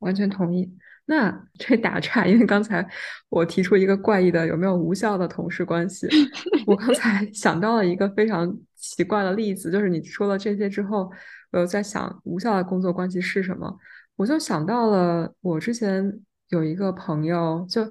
[0.00, 0.70] 完全同意。
[1.06, 2.86] 那 这打岔，因为刚才
[3.28, 6.06] 我提出一个怪异的有没有无效的同事关系，
[6.66, 11.10] 我刚才想到了一个非常奇怪的例子，就是你说了这些之后，
[11.50, 13.76] 我又在想无效的工作关系是什么，
[14.16, 17.86] 我就想到了我之前有一个朋友，就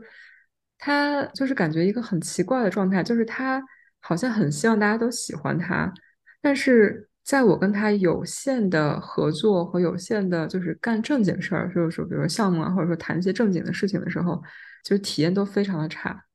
[0.77, 3.61] 他就是感觉一个很奇怪的状态，就是他
[3.99, 5.93] 好像很希望大家都喜欢他，
[6.41, 7.08] 但是。
[7.29, 14.41] 在我跟他有限的合作和有限的，就是干正经事儿，就是说，比如说项目啊，或者说谈一些正经的事情的时候，
[14.83, 16.25] 就是体验都非常的差。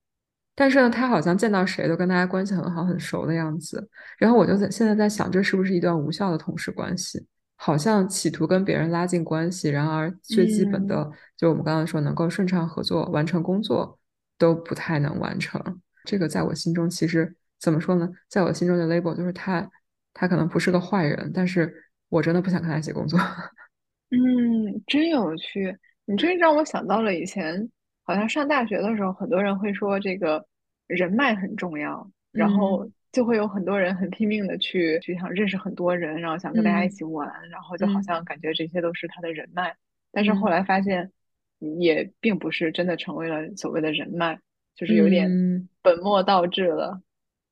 [0.54, 3.88] 但是呢，他好像见到谁都跟大家关系很好、很熟的样子。
[4.18, 7.26] 然后我就在现在在想，这是不是一段无效的同事关系？
[7.56, 13.98] 好像企图跟别人拉近关系，然而最基本的，就我们刚刚说能够顺畅合作、完成工作，
[14.38, 15.60] 都不太能完成。
[16.04, 18.08] 这个在我心中，其实怎么说呢？
[18.28, 19.68] 在我心中的 label 就是他。
[20.14, 21.74] 他可能不是个坏人，但是
[22.08, 23.18] 我真的不想跟他一起工作。
[24.10, 25.76] 嗯，真有趣。
[26.06, 27.68] 你这让我想到了以前，
[28.04, 30.46] 好像上大学的时候，很多人会说这个
[30.86, 39.74] 人脉很重要，然后就会有很多人很拼命的去去想认识很多人，然后想跟大家一起玩，然后就好像感觉这些都是他的人脉。
[40.12, 41.10] 但是后来发现，
[41.58, 44.38] 也并不是真的成为了所谓的人脉，
[44.76, 47.00] 就是有点本末倒置了。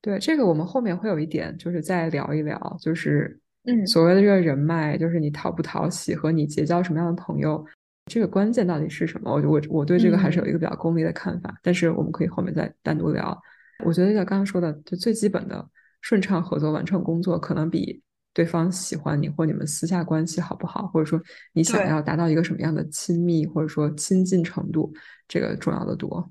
[0.02, 7.64] 对这个，我们后面会有一点，就是再聊一聊，就是嗯，所谓的这个人脉，就是你讨不讨喜和你结交什么样的朋友，
[8.06, 9.30] 这个关键到底是什么？
[9.30, 13.40] 我我我对这个还是有一个比较功利的看法，但是我们可以后面再单独聊。
[13.84, 15.64] 我觉得像刚刚说的，就最基本的
[16.00, 18.02] 顺畅合作完成工作，可能比
[18.34, 21.20] 对方喜欢你或你们私下关系好不好，或者说
[21.52, 24.92] 你想要达到一个什么样的亲密或者说亲近程度，
[25.28, 26.28] 这个重要的多。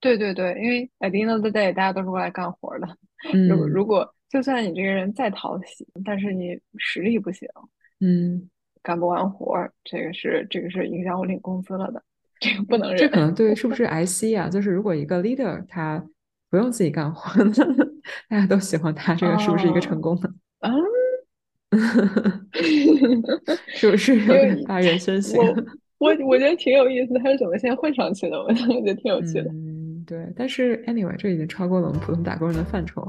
[0.00, 2.88] 对对对，因为 at the end of the day，大家都是过来干活的。
[3.48, 7.48] 如如果就算你这个人再讨喜，但是你实力不行，
[8.00, 8.48] 嗯，
[8.82, 12.02] 干不完活，这个是这个是影响我领工资了的，
[12.40, 12.98] 这个不能忍。
[12.98, 14.48] 这可能对，是不是 IC 啊？
[14.48, 16.02] 就是如果一个 leader 他
[16.48, 17.44] 不用自己干活，
[18.30, 20.32] 大家都喜欢他，这个是不是一个成功的？
[20.60, 20.72] 啊，
[23.68, 25.38] 是不是有点发人深省？
[25.98, 28.38] 我我觉得挺有意思，他是怎么先混上去的？
[28.42, 29.50] 我觉得挺有趣的。
[30.10, 33.08] 对，但是 anyway，这已经超过了我们普通打工人的范畴。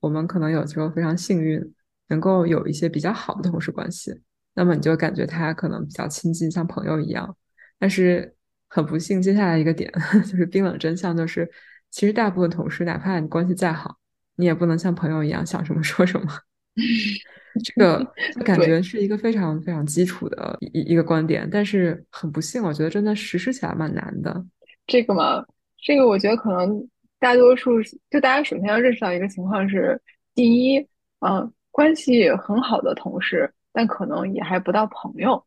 [0.00, 1.62] 我们可能有时候非常幸运，
[2.08, 4.20] 能够有一些比较好的同事关系，
[4.54, 7.36] 那么你就感觉他可能比较亲近，像朋友一样。
[7.78, 8.34] 但是
[8.68, 9.92] 很不幸，接下来一个点
[10.26, 11.48] 就是冰冷真相，就是
[11.92, 13.96] 其实大部分同事，哪怕你关系再好，
[14.34, 16.26] 你也不能像朋友一样想什么说什么。
[17.64, 18.04] 这个
[18.44, 24.44] 感觉是一个非常非常基础的一一个观点，但是很不幸，我觉得真的实施起来蛮难的。
[24.86, 25.44] 这个嘛，
[25.78, 26.88] 这个我觉得可能
[27.20, 30.00] 大多数就大家首先要认识到一个情况是：
[30.34, 30.78] 第一，
[31.20, 35.44] 嗯，关系很好的同事，但可能也还不到朋友。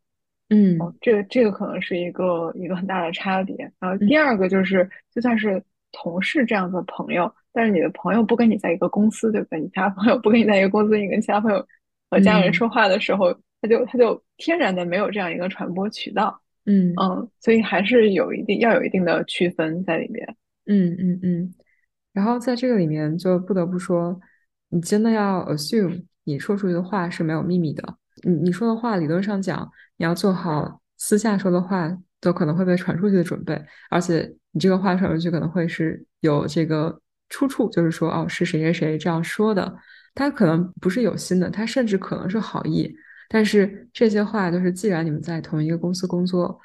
[0.49, 3.55] 嗯，这个这个可能是一个一个很大的差别。
[3.79, 5.61] 然后第二个就是，就算是
[5.91, 9.59] 同事这样的朋友，但是你的朋友不跟你在一个公司，对不对？
[9.59, 11.65] 你其他朋友不跟你在一个公司，你跟其他朋友。
[12.07, 20.35] 和家人说话的时候，他就他就天然的没有这样一个传播渠道，嗯嗯，所以还是有一定要有一定的区分在里面，
[20.67, 21.53] 嗯嗯嗯。
[22.13, 24.17] 然后在这个里面就不得不说，
[24.69, 27.97] 你真的要 assume 你说出去的话是没有秘密的。
[28.23, 31.91] 你你说的话理论上讲，你要做好私下说的话
[32.21, 39.75] 都可能会被传出去的准备，而且你这个话传出去可能会是有这个出处，就是说哦是谁谁谁这样说的。
[40.13, 42.95] 他可能不是有心的，他甚至可能是好意，
[43.27, 46.57] 但是这些话就是，既然你们在同一个公司工作，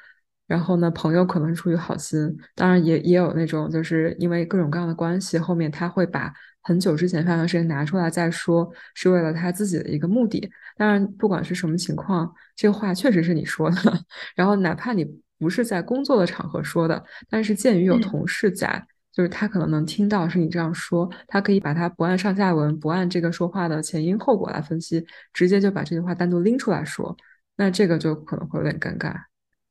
[0.47, 2.17] 然后呢，朋友可能出于好心，
[2.55, 10.49] 当然也也有那种就是因为各种各样的关系，后面他会把很久之前发生的事情拿出来再说，是为了他自己的一个目的。
[10.77, 13.75] 当然，不管是什么情况，这个话确实是你说的，
[14.33, 15.05] 然后哪怕你
[15.37, 18.87] 不是在工作的场合说的，但是鉴于有同事在。
[19.11, 27.15] 就是他可能能听到是你这样说，他可以把它不按上下文、不按这个说话的前因后果来分析，直接就把这句话单独拎出来说，
[27.57, 29.13] 那这个就可能会有点尴尬。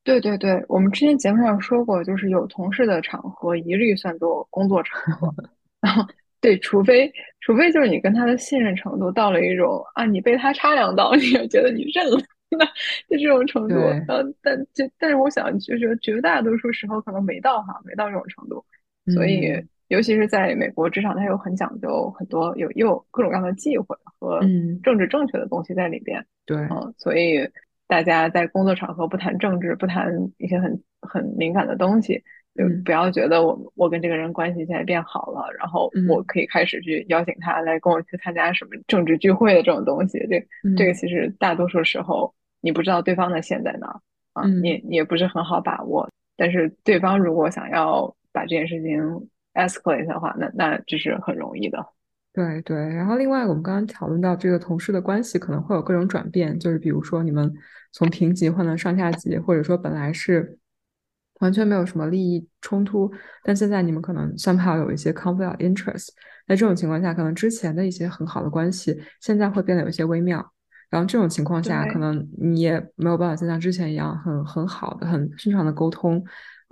[0.02, 5.32] 对对对，我们之前节目上说过，就是有同事的场合一律算作工作场合。
[5.80, 6.02] 然后
[6.40, 12.18] 对，除非除非就是你跟他的信任程度到了一种啊，你被他插两刀，你也觉得你认了，
[13.08, 13.74] 那就这种程度。
[14.08, 18.64] 嗯，但就但是我想，就是绝大多数时候可能没到哈，没到这种程度。
[19.06, 19.50] 所以，
[19.88, 24.38] 尤其是在美国职场，它有很讲究，很多有又有各种各样的忌讳和
[24.84, 26.24] 政治正确的东西在里边。
[26.46, 27.48] 对，嗯，所以
[27.88, 32.22] 大家在工作场合不谈政治，不谈一些很很敏感的东西，
[32.54, 40.18] 就不要觉得我我跟这个人关系现在变好了，然后我可以开始去邀请他来跟我去参加什么政治聚会的这种东西。
[40.28, 44.00] 这这个其实大多数时候你不知道对方的线在哪
[44.34, 46.08] 啊，你你也不是很好把握。
[46.36, 48.14] 但是对方如果想要。
[48.32, 51.84] 把这件事情 escalate 的话，那那这是很容易的。
[52.32, 57.52] 对对，然后另外我们刚刚讨论到这个同事的关系可能会有各种转变，就是比如说你们
[57.92, 60.56] 从平级换到上下级，或者说本来是
[61.40, 63.10] 完全没有什么利益冲突，
[63.42, 66.10] 但现在你们可能 somehow 有一些 conflict interest。
[66.46, 70.52] 在这种情况下，可能之前的一些很好的关系现在会变得有些微妙。
[70.88, 76.24] 然后这种情况下，可能你也没有办法再像之前一样很很好的、很顺畅的沟通。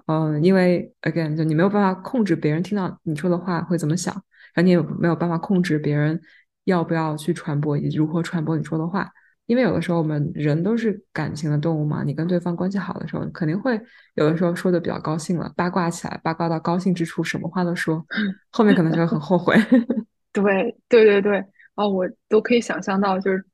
[0.09, 4.14] 嗯，因为 again，就你没有办法控制别人听到你说的话会怎么想，
[4.55, 6.18] 然后你也没有办法控制别人
[6.64, 9.11] 要不要去传播以及如何传播你说的话。
[9.44, 13.79] 因为有的时候我们人都是感情的动物嘛，你跟对方关系好的时候，肯定会
[14.14, 18.03] 有的时候说的比较高兴了，八卦起来，八卦到高兴之处，什么话都说，
[18.51, 19.55] 后面可能就会很后悔。
[20.33, 20.42] 对
[20.88, 21.44] 对对对，
[21.75, 23.44] 哦，我都可以想象到，就是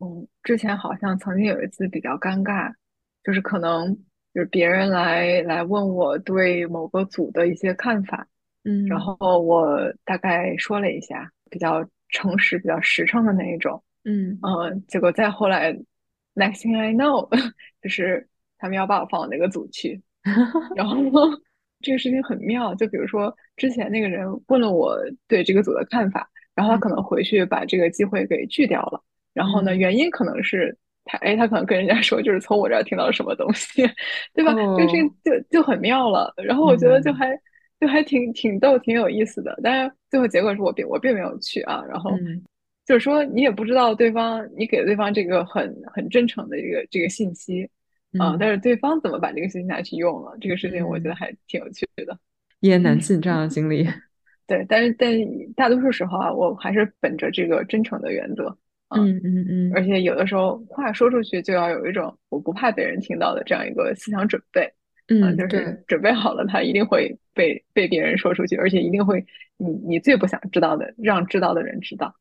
[0.00, 2.72] 嗯，之前好像曾经有一次比较尴尬，
[3.22, 3.94] 就是可能。
[4.34, 8.26] 就是别人来来问我对某个组的一些看法，
[8.64, 14.38] 嗯，然后我大概说了一下，比较诚实、比较实诚的那一种，嗯。
[14.42, 15.72] 嗯，结果再后来
[16.34, 17.28] ，next thing I know，
[17.82, 20.00] 就是他们要把我放到那个组去，
[20.74, 20.96] 然后
[21.80, 29.02] 这个事情很妙，就比如说之前那个人问了我对这个组的看法，然后他可能回去把这个机会给拒掉了，
[29.34, 30.78] 然后呢，原因可能是。
[31.04, 33.82] 他哎，他可能跟人家说，就是从我这儿听到了什么东西，
[34.32, 34.54] 对吧？
[34.76, 36.32] 这事情就就很妙了。
[36.36, 37.36] 然后我觉得就还
[37.80, 39.58] 就还挺挺逗，挺有意思的。
[39.62, 41.82] 但是最后结果是我并我并没有去啊。
[41.88, 42.16] 然后
[42.86, 47.68] 就是说，你也不知道对方，你给对方这个很很真诚的一个这个信息
[48.18, 52.16] 啊，但是对方怎么把这个信息拿去用了，这个事情我觉得还挺有趣的。
[52.60, 53.84] 一言难尽这样的经历。
[54.46, 55.10] 对，但是但
[55.56, 58.56] 大多数时候啊，我还是本着这个真诚的原则。
[58.96, 64.72] 嗯嗯嗯，而且有的时候话说出去就要有一种我不怕被人听到的这样一个思想准备，
[65.08, 69.24] 嗯，就是准备好了，他一定会被被别人说出去，而且一定会
[69.56, 72.14] 你你最不想知道的让知道的人知道。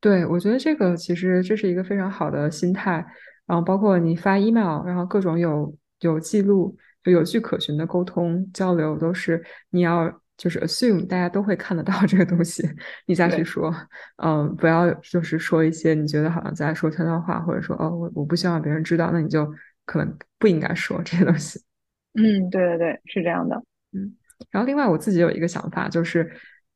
[0.00, 3.04] 对，我觉得这个其实这是一个非常好的心态，
[3.46, 12.66] 然后包括你发 email，然后各种有有记录就有据可循的沟通交流，都是你要就是 assume 大家都会看得到这个东西，
[13.06, 13.74] 你再去说，
[14.22, 19.52] 嗯，不要就是说一些你觉得好像在说悄悄话，或者说哦，我我不希望别人知道，那你就
[19.84, 21.60] 可能不应该说这些东西。
[22.14, 23.60] 嗯，对对对，是这样的。
[23.92, 24.14] 嗯，
[24.50, 26.30] 然后另外我自己有一个想法，就是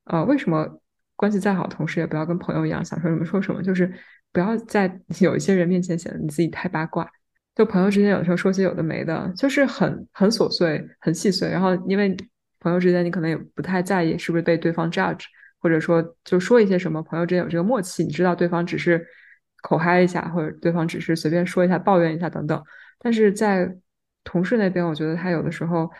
[0.04, 0.66] 呃，为什么
[1.14, 3.88] 关系再好，同时也不要跟朋友一样想说什么说什么，就是
[4.32, 7.08] 不要在 有一些人面前显得你自己太八卦。
[7.54, 12.16] 就朋友之间有时候说些有的没的，就是很很琐碎、很细碎，然后因为。
[12.62, 15.24] 朋友之间，你可能也不太在意是不是被对方 judge，
[15.58, 19.04] 或者说就说一些什么，朋友之间有这个默契，你知道对方只是
[19.62, 22.62] 口嗨一下，或者对方只是随便说一下、抱怨一下等等。
[23.00, 23.76] 但是在
[24.22, 25.90] 同事那边，我觉得他有的时候，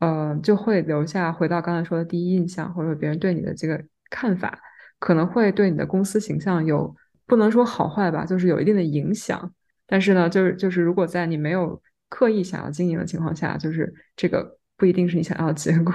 [0.00, 4.58] 呃，就会留下回到刚才说的第一印象，或者别人对你的这个看法，
[4.98, 6.92] 可能会对你的公司形象有
[7.26, 9.52] 不能说好坏吧，就是有一定的影响。
[9.86, 14.57] 但是呢，就是就是如果在你没有刻意想要经营的情况下，就是这个。
[14.78, 15.92] 不一定是你想要的结果，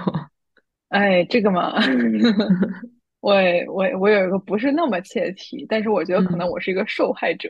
[0.89, 1.73] 哎，这个嘛，
[3.21, 3.33] 我
[3.67, 7.49] 我我有一个不是那么切题，但是我觉得可能我是一个受害者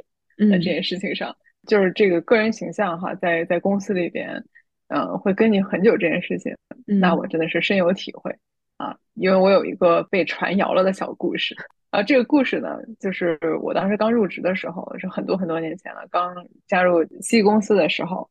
[0.50, 0.64] 在这。
[0.66, 1.36] 件事情上，
[1.68, 4.46] 就是这个个人形象哈，在在公司里边，
[4.90, 6.56] 嗯，会跟你很久这件事情，
[6.86, 8.32] 那我真的是深有体会
[8.78, 11.56] 啊，因为我有一个被传谣了的小故事。
[11.90, 16.36] 啊，这个故事呢，就是我当时刚入职的时候，是很多很多年前了，刚
[16.68, 18.30] 加入 C 公司的时候。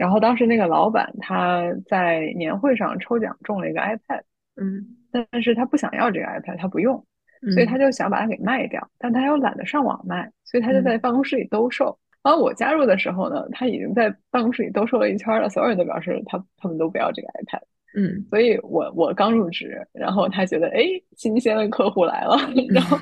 [0.00, 4.22] 然后当时那个老板他在年会上抽奖中了一个 iPad，
[4.56, 7.04] 嗯，但是他不想要这个 iPad，他不用，
[7.52, 11.98] 所以他就想把它给卖掉，但他又懒得上网卖，所以他就在办公室里兜售。
[12.22, 17.60] 然后我加入的时候呢，他已经在办公室里兜售了一圈了，所有人都表示他他们都不要这个 iPad，
[17.94, 20.80] 嗯，所以我我刚入职，然后他觉得哎
[21.14, 22.38] 新鲜的客户来了，
[22.72, 22.96] 然后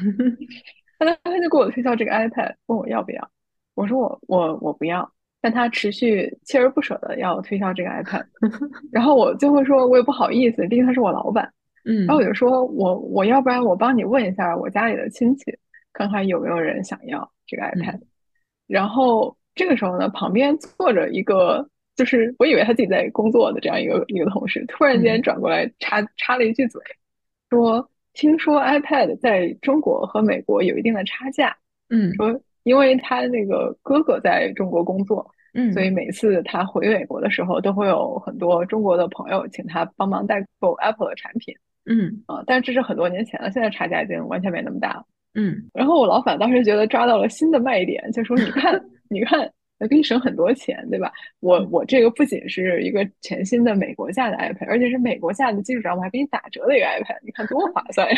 [0.99, 3.31] 他他就给我推销这个 iPad，问我要不要，
[3.77, 5.09] 我说我我我不要。
[5.41, 8.25] 但他持续锲而不舍的要推销这个 iPad，
[8.91, 11.49] 然后我就会说，我也不好意思，毕竟他是我老板，
[11.85, 15.45] 嗯，然后我就说我我要不然我帮你问一下我家里的亲戚，
[15.93, 18.01] 看看有没有人想要这个 iPad。
[18.67, 26.83] 然后这个时候呢，旁边坐着一个，就是我以为他自己在工作的这样一个一个同事，突然间转过来插插了一句嘴，
[27.49, 31.57] 说听说 iPad 在中国和美国有一定的差价，
[31.91, 32.41] 嗯，说。
[32.69, 41.55] 因为他那个哥哥在中国工作，嗯，所以每次他回美国的时候，都会有很多中国的朋友请他帮忙代购 Apple 的产品，
[41.87, 45.05] 嗯啊，但是这是很多年前了，现在差价已经完全没那么大了，
[45.35, 45.65] 嗯。
[45.73, 51.11] 然后我老板当时觉得抓到了新的卖点，就说： “你看，你看，能给你省很多钱，对吧？
[51.41, 58.17] 我我这个不仅是一个全新的美国价的 iPad，而且是美国价的基础上，我还给你打折的一个 iPad，你看多划算呀！”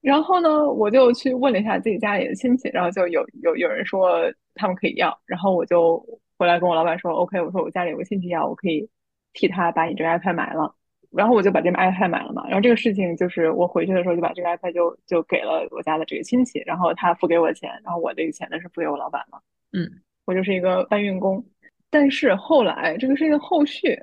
[0.00, 6.02] 然后呢，我就去问了一下自己家里的亲戚，然后就有有有人说他们可以要，然后我就
[6.38, 8.88] 回来跟我老板说，OK，我说我家里有个亲戚要，我可以
[9.34, 10.74] 替他把你这个 iPad 买了，
[11.10, 12.44] 然后我就把这个 iPad 买了嘛。
[12.46, 19.38] 然后这个事情就是我回去的时候就把这个 iPad 就就给了我家的这个亲戚，然后他付给我钱，然后我这个钱呢是付给我老板嘛。
[19.72, 19.86] 嗯，
[20.24, 21.44] 我就是一个搬运工。
[21.90, 24.00] 但是后来这个事情后续，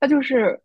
[0.00, 0.58] 他就是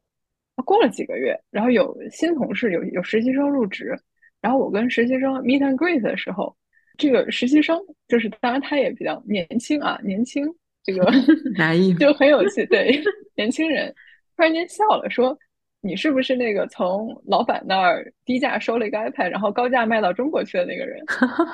[0.63, 3.99] 过了几个月，然后有新同事有有实习生入职。
[4.41, 6.55] 然后我跟实习生 meet and greet 的时候，
[6.97, 10.45] 这个实习生就是当然他也比较年轻啊，年轻
[10.83, 11.05] 这个
[11.99, 13.01] 就很有趣，对
[13.35, 13.93] 年轻人
[14.35, 15.37] 突然间笑了，说
[15.81, 20.99] 你是不是那个从老板那儿低价收了一个 iPad，然后高价卖到中国去的那个人？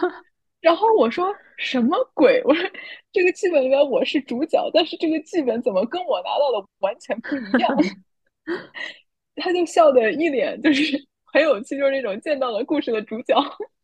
[0.61, 2.41] 然后我说什么鬼？
[2.45, 2.63] 我说
[3.11, 7.77] 这个剧本里面我是主角，但是这个剧本怎么跟我拿到的完全不一样？
[9.35, 10.97] 他就笑的一脸就是。
[11.31, 13.35] 很有趣，就是那种见到了故事的主角，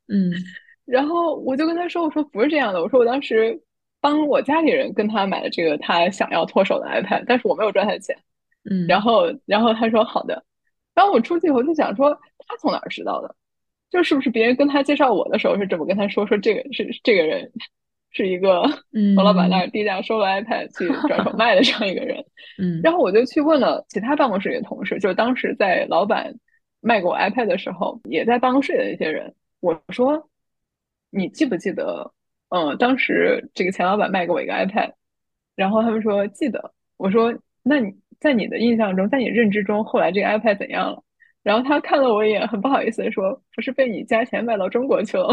[0.08, 0.32] 嗯，
[0.86, 3.62] 然后我就跟他说：“我说不是这样的，我说我当时
[4.02, 8.18] 帮我家里人跟他买了这个他想要脱手的 iPad，但是我没有赚他的钱，
[8.70, 10.44] 嗯，然后然后他说好的，
[10.94, 12.18] 然后我出去以后就想说
[12.48, 13.34] 他从哪儿知道的，
[13.89, 17.50] 就是不是别人跟他介绍我的时候是这么跟他说，说这个是这个人
[18.12, 18.64] 是一个
[19.16, 22.24] 从老板那儿低价收了 iPad 去 转手卖的这样一个人，
[22.62, 26.34] 嗯，然后我就去问了其他办公室里的同事，就是当时在老板。
[26.84, 30.30] 卖给我 iPad 的时候，也在办公室的一些人，我说
[31.10, 32.12] ：“你记不记得，
[32.50, 34.92] 嗯，当时这个钱老板卖给我一个 iPad？”
[35.56, 36.74] 然后他们说记得。
[36.98, 41.02] 我说：“那你在你的印象中，在你认知中，后来这个 iPad 怎样了？”
[41.42, 45.28] 然后他看了我一眼，很不好意思的说：“不是被你加钱卖到中国去了？”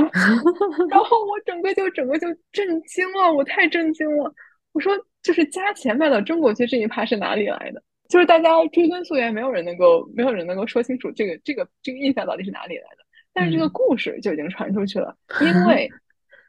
[0.91, 4.33] 然后我整个就整个就震惊了，我太震惊了。
[4.73, 4.93] 我说
[5.23, 13.05] ：“就是加钱卖到中国去这一趴是哪里来的？”就是大家追根溯源，没有人能够，没有人能够说清楚这个这个这个印象到底是哪里来的。
[13.33, 15.89] 但是这个故事就已经传出去了，因为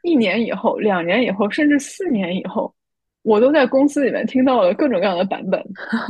[0.02, 2.74] 一年以后、两年以后，甚至四年以后，
[3.22, 5.64] 我都在公司里面听到了各种各样的版本。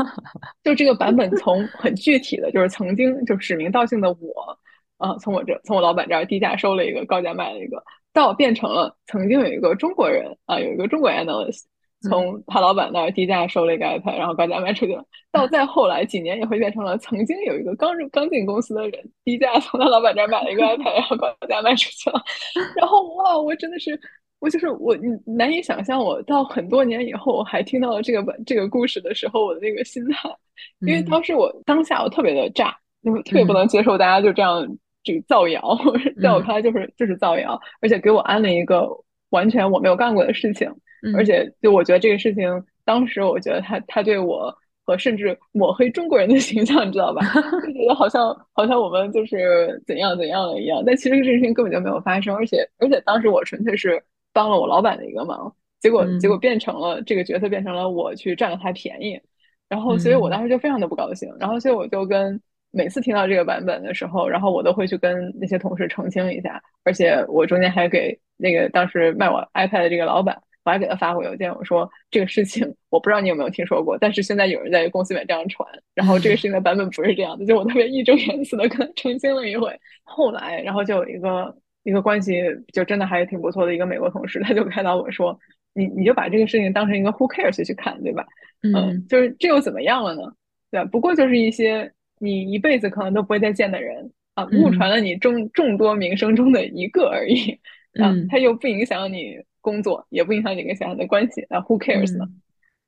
[0.64, 4.58] 就这个版本从很具体的，就是曾经就指名道姓的我，
[4.98, 7.84] 啊，从我这从我老板这儿低价收了一个，高价卖了一个，
[8.14, 11.64] 到变成了曾经有一个中国人啊，有一个中国 analyst。
[12.02, 15.04] 从他老板那儿低价收了一个 iPad，然后高价卖出去了。
[15.32, 22.22] 到再后来几年，也会变成了曾经有一个刚入刚进公司的人，低价从他老板这儿买了一个 iPad，然后高价卖出去了。
[22.76, 23.98] 然后哇，我真的是，
[24.40, 30.30] 我就是我难以想象，我到很多年以后还听到了这个本这个故事的时候，我的那个心态。
[30.82, 34.68] 因为当时我当下我特别的炸，就特别不能接受大家就这样
[35.04, 35.78] 这个造谣，
[36.22, 38.88] 在我看来就是就是造谣，而且给我安了一个
[39.30, 40.72] 完全我没有干过的事情。
[41.16, 42.48] 而且，就我觉得这个事情，
[42.86, 47.22] 当时我觉得他他对我和甚至抹黑中国人的 形象，你知道吧？
[47.62, 50.84] 就觉得好像好像我们就是怎样怎样了一样。
[50.86, 54.02] 但其实这个事情根本就没有发生，而且而且当时我纯粹是
[54.34, 59.20] 帮了我老板的一个忙，结果结果变成了这个角色变成了我去占了他便宜，
[59.70, 62.40] 然后所以我当时就非常的不高兴，然后所以我就跟
[62.72, 70.42] 每次听到这个版本的时候，然后我都会去跟那些同事澄清一下，而且我中间还给那个当时卖我 iPad 的这个老板。
[70.64, 79.76] 我还给他发过邮件，我说这个事情我不知道你有没有听说过，但是现在有人在公司里面这样传，然后这个事情的版本不是这样的，就我特别义正言辞的跟他澄清了一回。
[80.04, 85.38] 后来，然后就有一个一个关系就真的还挺不错的一个美国同事，他就开导我说
[85.74, 88.24] ：“你你就把这个事情当成一个 who cares 去看，对吧？
[88.62, 90.22] 嗯，就是这又怎么样了呢？
[90.70, 97.60] 对，不过就是一些你一辈子可能都不会再见的人啊，误传了你众众多名声中的一个而已
[98.00, 102.26] 啊，他又不影响你。”工作也不影响你跟小孩的关系，那 who cares 呢？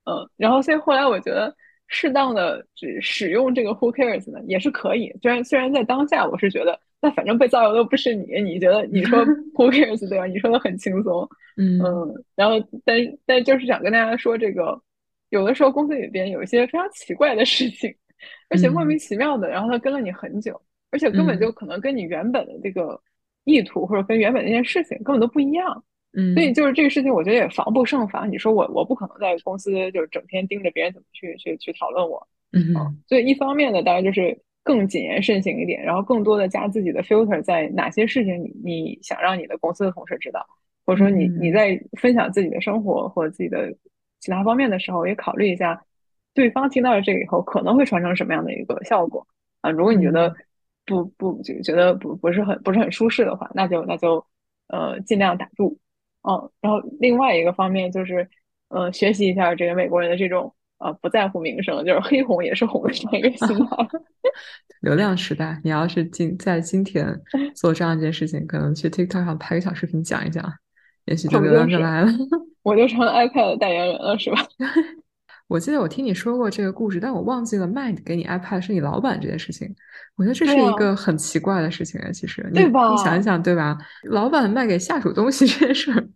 [0.06, 1.56] 嗯，然后所以后来我觉得
[1.88, 5.14] 适当的只使用这个 who cares 呢也是可以。
[5.22, 10.26] 虽然虽然在当下我是觉得，那反正被造谣的不是你，你觉得你说 who cares 对吧？
[10.26, 11.80] 你说的很轻松，嗯，
[12.36, 14.82] 然后但但就是想跟大家说，这个
[15.30, 17.94] 有的时候公司里边有一些非常奇怪的事情，
[18.50, 20.60] 而且莫名其妙的，然后他跟了你很久，
[20.92, 23.00] 而且根本就可能跟你原本的这个
[23.46, 25.84] 意图或者跟原本那件事情根本都不一样。
[26.16, 28.32] 嗯，所以就是这个事情，我觉得也防不胜防。
[28.32, 32.74] 你说我，我不可能在公司就是整天盯着别人怎么去去去讨论我，嗯，
[33.08, 40.46] 所以一方面呢，当然就是更谨言慎行一点，然后更多的加自己的 filter，在哪些事情你你想让你的公司的同事知道，
[40.86, 43.76] 或者说你你在分享自己的生活或自己的
[44.20, 45.84] 其他方面的时候，也考虑一下
[46.36, 49.26] 对方听到了这个以后可能会传成什么样的一个效果
[49.62, 49.72] 啊。
[49.72, 50.32] 如果你觉得
[50.86, 54.24] 不不就觉得不不是很不是很舒适的话，那就那就
[54.68, 55.80] 呃尽量打住。
[56.24, 58.28] 嗯，然后另外一个方面就是，
[58.70, 63.78] 呃，学习一下这个美国人的这种呃不在乎名声，就是黑红也是红的这样一个心态。
[64.82, 67.06] 流量时代，你要是今在今天
[67.56, 70.44] 做这样一件事情，可能去 TikTok 上拍个小视频讲一讲，
[71.06, 72.12] 也许就流量就来了。
[72.64, 74.38] 我就成 iPad 的代言人了，是吧？
[75.48, 79.68] 我记得我听你说过这个故事，但我忘记了卖给你 iPad 是你老板这件事情。
[80.16, 82.90] 我觉得这是一个很奇怪的事情啊，其实，对吧？
[82.92, 83.78] 你想一想，对吧？
[84.10, 86.08] 老板卖给下属东西 这件事儿，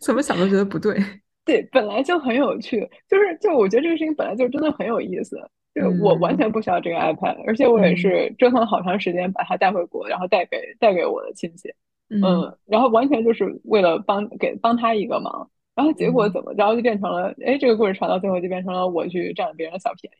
[0.00, 0.96] 怎么想都觉得不对。
[1.44, 5.36] 对，本来就很有趣，就是就我觉得这个事情本来就真的很有意思。
[5.74, 11.72] 就我完全不需要这个 iPad，而且我也是折腾了好长时间把它带回国，然后带给带给我的亲戚。
[12.08, 15.48] 嗯，然后完全就是为了帮给帮他一个忙。
[15.80, 20.16] 然后结果怎么着就变成了，哎，这个故事传到最后就变成了我去占了别人的小便宜，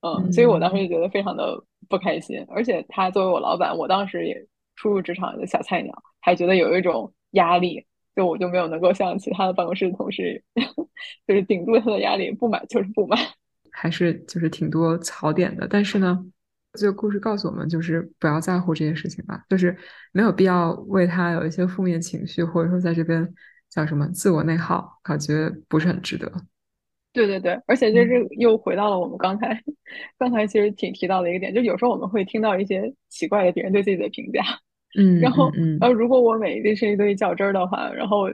[0.00, 2.44] 嗯，所以我当时就觉得非常的不开心。
[2.48, 7.86] 而且他作为我老板，我当时也初入职场的小菜鸟，还觉得有一种压力，
[8.16, 10.42] 就我就没有能够像其他的办公室的同事，
[11.24, 13.16] 就是顶住他的压力，不买就是不买，
[13.70, 15.68] 还是就是挺多槽点的。
[15.68, 16.18] 但是呢，
[16.72, 19.76] 这个故事告诉我们，就是不要在乎这些事情吧，就是
[20.10, 23.32] 没有必要为他有一些负面情绪，或者说在这边。
[23.70, 26.30] 叫什么自我内耗，感觉不是很值得。
[27.12, 29.60] 对对对，而且就是又回到了我们刚才
[30.18, 34.42] 刚才其实挺提到的一个点，就有时候我们会听到一些奇怪的别人对自己的评价，
[34.96, 35.50] 嗯，然后
[35.80, 38.30] 然后如果我每一件事情都去较真儿的话，然后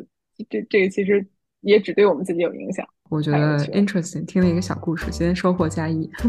[0.50, 1.26] 这这个其实
[1.62, 2.86] 也只对我们自己有影响。
[3.08, 6.10] 我觉得 interesting，听了一个小故事，今天收获加一。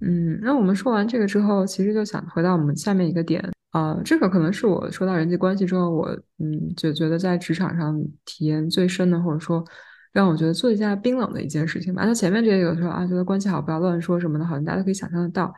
[0.00, 3.42] 嗯，那我们说完这个之后，其实就想回到我们下面一个点。
[3.70, 6.08] 啊，这个可能是我说到人际关系之后，我
[6.38, 9.62] 嗯就觉得在职场上体验最深的，或者说
[10.10, 12.04] 让我觉得最一下冰冷的一件事情吧。
[12.06, 15.54] 那前面这些有时候啊，觉得关系好不要乱说什么的，好像大家都可以想象得到。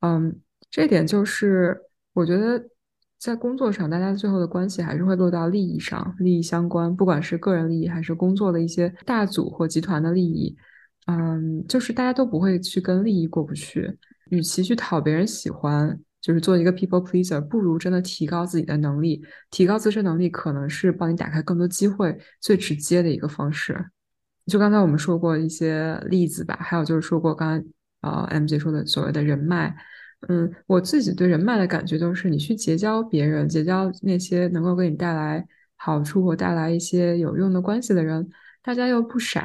[0.00, 0.36] 嗯，
[0.70, 1.78] 这点就是
[2.14, 2.60] 我觉得
[3.20, 10.56] 在工作上，大家最后的关系还是会落到利益上，利益相关，不管是个人利益还是工作的一些大组或集团的利益，
[11.06, 13.96] 嗯，就是大家都不会去跟利益过不去。
[14.30, 15.96] 与其去讨别人喜欢。
[16.22, 23.84] 就是做一个 people pleaser，不如真的提高自己的能力，提高自身能力可能是帮你打开更多机会最直接的一个方式。
[24.46, 27.66] 就刚才我们说过一些例子吧，还有就是说过刚才
[28.00, 29.76] 呃 M 姐说的所谓的人脉，
[30.28, 35.46] 嗯，我自己对人脉的感觉就是你去结交别人，结交那些能够给你带来
[35.76, 38.28] 好处或带来一些有用的关系的人，
[38.62, 39.44] 大家又不傻。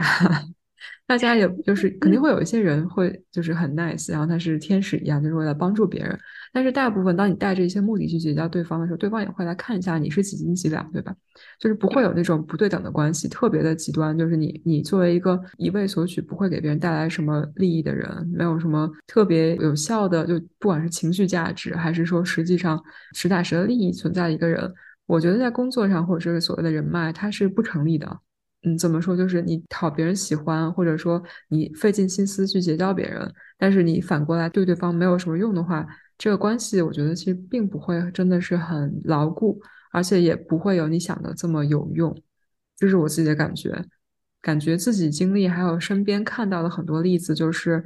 [1.08, 6.20] 大家也就是肯定会有一些人会就是很 nice，然后他是天使一样，就是为了帮助别人。
[6.52, 11.16] 但是大部分当你带着一些目的去结交对方的时候，对方也会来看一下你是几斤几两，对吧？
[11.60, 14.18] 就是不会有那种不对等的关系，特别的极端。
[14.18, 22.84] 就是你你作为一个一味索取，不会给别人带来什么利益的人，没有什么特别有效的，就不管是情绪价值还是说实际上
[23.14, 24.74] 实打实的利益存在的一个人，
[25.06, 28.20] 我觉得在工作上或者是所谓的人脉，它是不成立的。
[28.68, 29.16] 嗯，怎么说？
[29.16, 35.88] 就是你讨别人喜欢，或者说你费尽心思去结交别人，但是你反过来对对方没有什么用的话，
[36.18, 39.62] 这个关系我觉得其实并不会真的是很牢固，
[39.92, 42.14] 而且也不会有你想的这么有用。
[42.76, 43.86] 这是我自己的感觉，
[44.42, 47.86] 感觉自己经历还有身边看到的很多例子，就是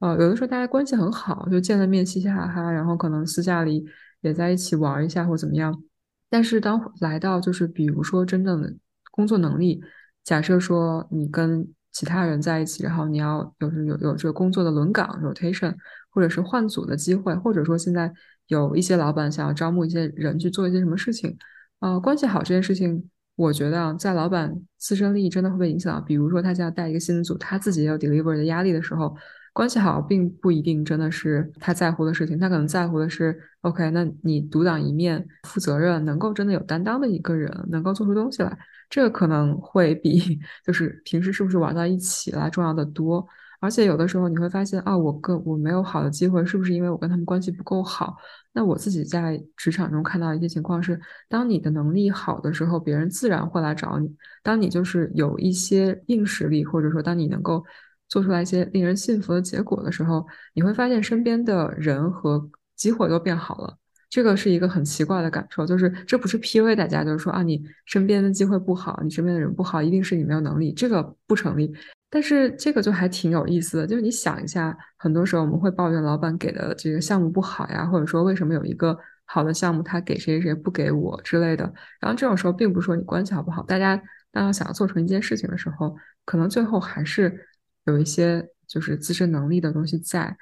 [0.00, 3.86] 呃，有的时候大家关系很好，就见了面嘻嘻哈哈，然后可能私下里
[4.20, 5.82] 也在一起玩一下或怎么样，
[6.28, 8.74] 但是当来到就是比如说真正的
[9.12, 9.80] 工作能力。
[10.24, 15.74] 假设说你跟其他人在一起，然后你要有有有这个工作的轮岗 rotation，
[16.10, 18.12] 或者是换组的机会，或者说现在
[18.46, 21.36] 有一些老板想要招募一些人去做一些什么事情，
[21.80, 26.04] 呃，关系好这件事情，我觉得啊，在老板自身利益真的会被影响。
[26.04, 29.16] 比如说他现在带一个新的组，他自己也有 deliver 的压力的时候，
[29.52, 38.56] 关系好并不一定真的是他在乎的事情，他可能在乎的是，OK，那你独当一面、负责任、能够真的有担当的一个人，能够做出东西来。
[38.90, 43.26] 这个可能会比就是平时是不是玩到一起来重要的多，
[43.60, 48.16] 而且有的时候你会发现啊，我跟我没有好的机会，是不是因为我跟他们关系不够好？
[48.52, 54.08] 那我自己在职场中看到一些情况是，当你的能力好的时候，别人自然会来找你；
[54.42, 57.62] 当你就是有一些硬实力，或者说当你能够
[58.08, 63.76] 做出来一些令人信服的结果的时候，你会发现身边的人和机会都变好了。
[64.10, 71.70] 这个是一个很奇怪的感受，就是这不是 PUA 大家，就是说啊，你身边的机会不好，你身边的人不好，一定是你没有能力，这个不成立。
[72.08, 81.70] 但是这个就还挺有意思的，就是你想一下，很多时候我们会抱怨老板给的这个项目不好呀，或者说为什么有一个好的项目他给谁谁不给我之类的。
[82.00, 84.00] 然后这种时候，并不是说你关系好不好，大家
[84.32, 85.94] 当要想要做成一件事情的时候，
[86.24, 87.46] 可能最后还是
[87.84, 90.36] 有一些就是自身能力的东西在。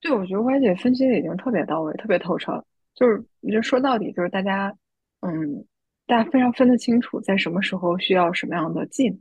[0.00, 2.64] 对，我觉得歪姐分析的已经特别到位，特别透彻。
[2.94, 4.74] 就是，你就说到底就是大家，
[5.20, 5.64] 嗯，
[6.06, 9.18] 大家非常分得清楚，在什么时候需要什么样的技能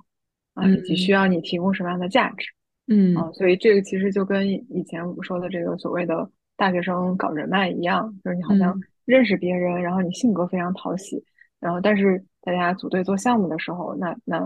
[0.53, 2.47] 啊，以及需要你提供什么样的价值，
[2.87, 11.23] 嗯啊，所以这个其实就跟以前我们说的这个所谓的大学生搞人脉一样，就是你好像认识别人，然后你性格非常讨喜，
[11.59, 14.39] 然后但是大家组队做项目的时候，那那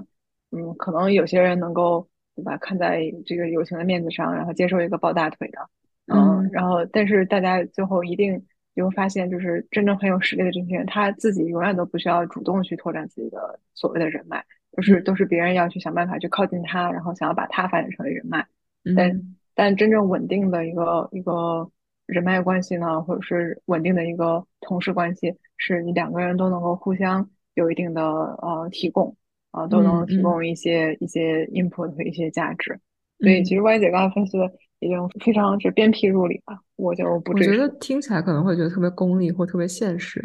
[0.51, 5.59] 嗯，可能有些人能够对吧，看在这个友情的面子上，然后接受一个抱大腿的，
[6.07, 8.45] 嗯，然后但是大家最后一定。
[8.75, 14.43] 你会发现，就是真正很有实力的这些人，他自己永远都不需要主动去拓展自己的所谓的人脉，
[14.75, 18.47] 就是都是别人要去想办法去靠近他，然后想要把他发展成为人脉。
[18.95, 19.21] 但
[19.53, 21.69] 但真正稳定的一个一个
[22.07, 29.15] 人脉关系呢，或者是稳定的一个同事关系，是你两个人都能够互相有一定的呃提供
[29.54, 32.78] 啊，都能提供一些一些 input 和一些价值。
[33.20, 34.51] 所以其实歪姐刚才分析的。
[34.80, 37.32] 已经非常是鞭辟入里了，我就不。
[37.32, 40.22] 我觉得听起来可能会觉得特别功利或特别现实，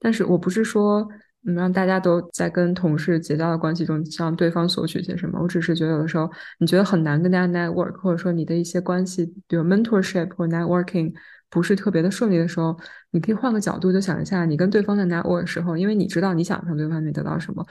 [0.00, 1.08] 但是我不是说
[1.46, 6.28] 嗯让大家都在跟同事结交的关系中向对方索取些什么，我只是觉得有的时候
[6.58, 11.12] 你觉得很难跟大家 network，或者说你的一些关系，比如 mentorship 或 networking
[11.50, 12.74] 不是特别的顺利的时候，
[13.10, 17.66] 你可以换个角度就想一下，你跟对方在 network 的时候，因为你知道你想从对方那边得到什么，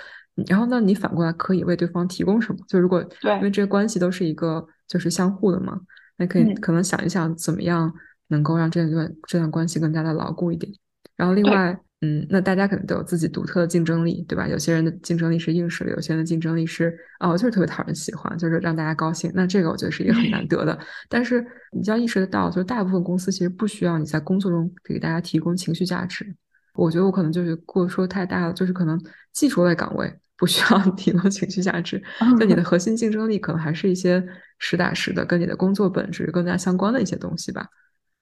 [0.48, 2.60] 然后呢，你反过来可以为对方提供什么？
[2.68, 5.80] 就如果对，因为这些关系都是一个就是相互的嘛。
[6.18, 7.94] 那可以可能想一想，怎么样
[8.28, 10.70] 能够让这段这段关系更加的牢固一点。
[11.16, 14.48] 然后另外，嗯，那大家可能都有自己独特的竞争力，对吧？
[14.48, 19.30] 有些人的竞争力是硬实力，有些人的竞争力是哦，就是特别讨人喜欢，就是让大家高兴。
[19.34, 20.80] 那这个我觉得是一个很难得的。
[21.10, 26.34] 但是你要意识得到，就是大部分公司其实不需要你在工作中给大家提供情绪价值。
[26.74, 28.98] 我觉得我可能就是过说太大了，就是可能
[29.34, 30.12] 技术类岗位。
[30.38, 32.02] 不需要提供情绪价值，
[32.40, 34.26] 就你的核心竞争力可能还是一些
[34.58, 37.68] 实打实的，跟你的工作本质更加相关的一些东西吧。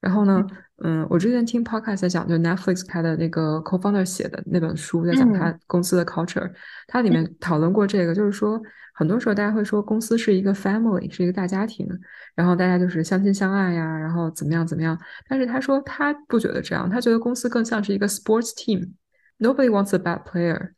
[0.00, 0.46] 然后呢，
[0.84, 6.48] 嗯，我之前听 podcast 在讲，就 Netflix 他的那个 co-founder 写的那本书，在讲他公司的 culture，
[6.86, 8.60] 它里面讨论过这个，就是说，
[8.94, 11.88] 很多时候大家会说公司是一个 family，是一个大家庭，
[12.36, 14.96] 然后大家就是相亲相爱呀，然后怎么样怎么样。
[15.28, 20.70] 但是他说他不觉得这样，他觉得公司更像是一个 sports team，nobody wants a bad player。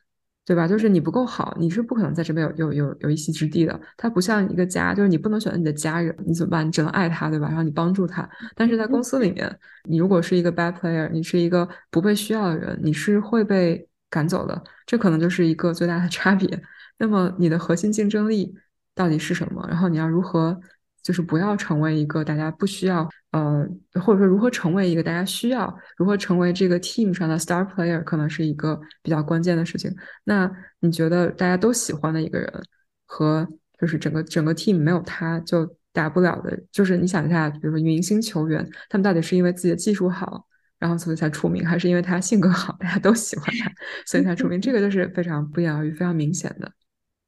[0.51, 0.67] 对吧？
[0.67, 3.79] 就是你不够好，你是不可能在这边有有有有一席之地的。
[3.95, 6.67] 它不像一个家，就是你不能选择你的家人，你怎么办？
[6.67, 7.47] 你只能爱他，对吧？
[7.47, 8.29] 然后你帮助他。
[8.53, 9.49] 但是在公司里面，
[9.85, 14.61] 你如果是一个 bad player，你是一个不被需要的人，你是会被赶走的。
[14.85, 16.61] 这可能就是一个最大的 差别。
[16.97, 18.53] 那么你的核心竞争力
[18.93, 19.65] 到底是什么？
[19.69, 20.59] 然后你要如何？
[21.03, 23.67] 就是不要成为一个大家不需要，呃，
[24.01, 29.93] 或者说如何成为一个大家需要，如何成为这个 team 上的 star player，可能是一个比较关键的事情。
[30.23, 32.63] 那你觉得大家都喜欢的一个人，
[33.05, 33.47] 和
[33.79, 40.45] 就是整个整个 team 没有他就打不了的，就是你想一下，比如说明星球员，他们到底是因为自己的技术好，
[40.79, 43.71] 然后所以才出名，还是因为他性格好，大家都喜欢他，
[44.05, 44.61] 所以才出名？
[44.61, 46.71] 这个就是非常不言而喻、非常明显的。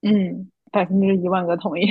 [0.01, 1.87] 嗯，百分之一万个同意。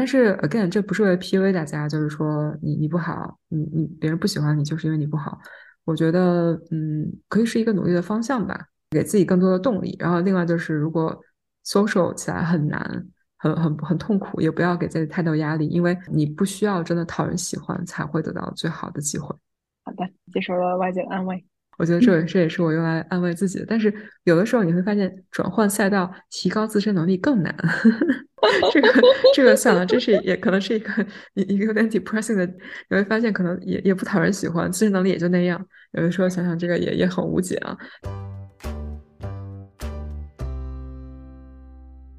[0.00, 5.38] 但是 again，这不是为了 PUA 大家，就是说你你不好，你你别人不喜欢你，就是因为你不好。
[5.84, 9.94] 我觉得，嗯，可以是一个努力的方向吧，给自己更多的动力。
[10.00, 11.14] 然后另外就是，如果
[11.66, 12.80] social 起来很难，
[13.36, 19.36] 很很很痛苦，也不要给自己太多压力，因为你不需要真的讨人喜欢才会得到最好的机会。
[19.84, 21.44] 好的，接受了外界的安慰。
[21.80, 23.64] 我觉得这这也是我用来安慰自己的。
[23.66, 23.90] 但是
[24.24, 27.56] 有的时候你会发现，转换赛道、提高自身能力更难。
[28.70, 28.92] 这个
[29.34, 32.44] 这个算了，这是也可能是一个一一个有点 depressing 的。
[32.44, 35.58] 你会发现，可能也也不讨人喜欢，自身能力也就那样。
[35.92, 37.74] 有的时候想想，这个也也很无解啊。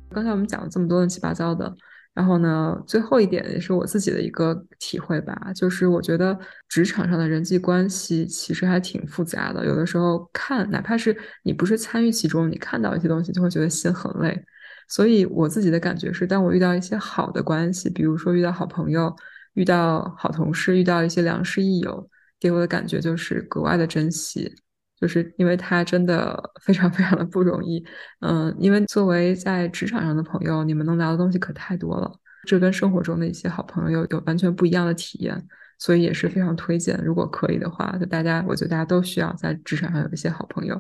[0.10, 1.72] 刚才我们讲了这么多乱七八糟的。
[2.14, 6.38] 然后呢，最后一点也是我自己的一个体会吧，就是我觉得
[6.68, 9.66] 职场上的人际关系其实还挺复杂的。
[9.66, 14.44] 有的时候看，哪怕是你不是参与其中，你看到一些东西就会觉得心很累。
[14.90, 19.16] 所以我自己的感觉是，当我遇到一些好的关系，比如说遇到好朋友、
[19.54, 24.54] 遇到好同事、遇到一些良师益友，给我的感觉就是格外的珍惜。
[25.02, 27.84] 就是因为他真的 非常非常的不容易，
[28.20, 32.12] 嗯，因为作为在职场上的朋友，你们能聊的东西可太多了，
[32.46, 35.44] 这跟生活中的一些好朋友有有完全不一样的体验，
[35.80, 40.80] 所以也是非常推荐，如果可以的话，就大家，我觉得大家都需要在职场上有一些好朋友，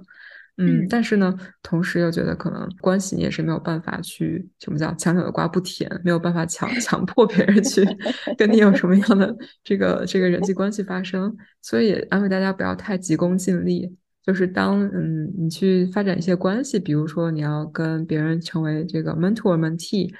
[0.57, 7.83] 嗯，但是呢，同时又觉得可能关系你也是没有办法去什么叫强扭的瓜不甜，没有办法强 强迫别人去
[8.37, 13.97] 跟你有什么样的这个这个人际关系发生，所以安慰大家不要太急功近利。
[14.23, 20.13] 就是当嗯你去发展一些关系，比如说你要跟别人成为这个 mentor mentee，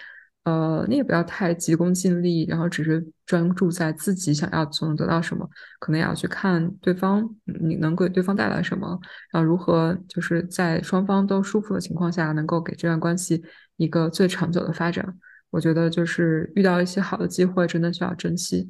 [0.44, 5.48] 呃，你也不要太急功近利，然后只是专注在自己想要从中得到什么，
[5.80, 9.00] 可能也要去看对方你能给对方带来什么，
[9.32, 13.44] 然后如何就是在双方都舒服的情况下，能够给这段关系
[13.78, 15.16] 一个最长久的发展。
[15.52, 18.68] 我觉得就是遇到一些好的机会，真的需要珍惜。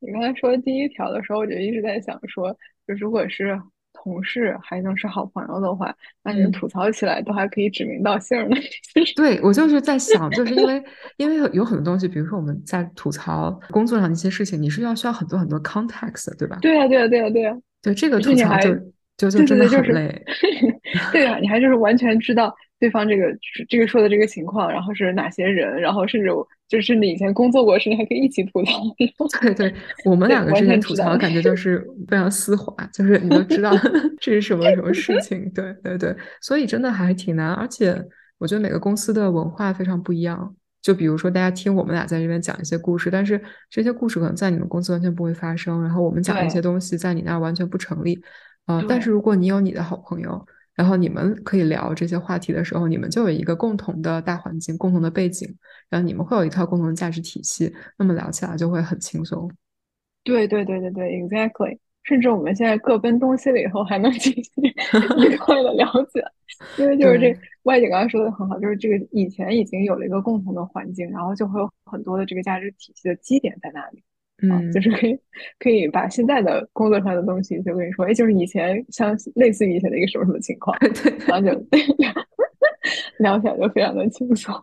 [0.00, 2.52] 你刚才说第一条的时候，我就一直在想说，
[2.86, 3.58] 就如果是。
[4.06, 5.92] 同事还能是好朋友的话，
[6.22, 8.56] 那你们吐槽起来都还可以指名道姓的。
[9.16, 10.80] 对我就是在想，就是因为
[11.18, 16.56] 因为有很多东西，比如说我们在吐槽工作上的一些事情，你是要需要很多很多 context，对吧？
[16.62, 17.56] 对呀，对呀，对呀，对呀。
[17.82, 18.74] 对这个吐槽就
[19.16, 20.24] 就就真的很累。
[21.12, 23.36] 对呀，你还就是完全知道对方这个
[23.68, 26.30] 这个说的这个情况，然后是哪些人，然后甚至。
[26.68, 28.72] 就是你以前工作过，甚至还可以一起吐槽。
[29.40, 29.72] 对对，
[30.04, 33.70] 我们两个之间吐槽感觉就 是非常丝滑，就是你都知道
[34.20, 35.48] 这是什么什么事情。
[35.52, 37.52] 对对对，所以真的还挺难。
[37.52, 37.94] 而且
[38.38, 40.56] 我觉得每个公司的文化非常不一样。
[40.82, 45.80] 就比如说，大家听我们俩在这边讲一些故事，但是这些故事可能在你们公司完全不会发生。
[45.80, 48.20] 然后我们讲一些东西在你那儿完全不成立。
[48.64, 50.44] 啊，但是如果你有你的好朋友。
[50.76, 55.48] 然后你们可以聊这些话题的时候，你们就有一个共同的大环境、共同的背景，
[55.88, 59.50] 然后你们会有一套共同的价值体系，那么聊起来就会很轻松。
[60.22, 61.78] 对对对对对，exactly。
[62.02, 66.22] 甚至我们现在各奔东西了以后，还能继续愉快的了解，
[66.78, 74.04] 因为就 是这外姐刚才说的很好，就是这个以前已经有了一个共同的环境，然后就会有很多的这个价值体系的基点在那里。
[74.42, 75.18] 嗯，就是可以
[75.58, 80.76] 可以把现在的工作上的东西就跟你说，哎，就是以前像类似于以前的一个什么什么情况，
[81.26, 81.66] 然后就
[83.18, 84.54] 聊起来就非常的轻松。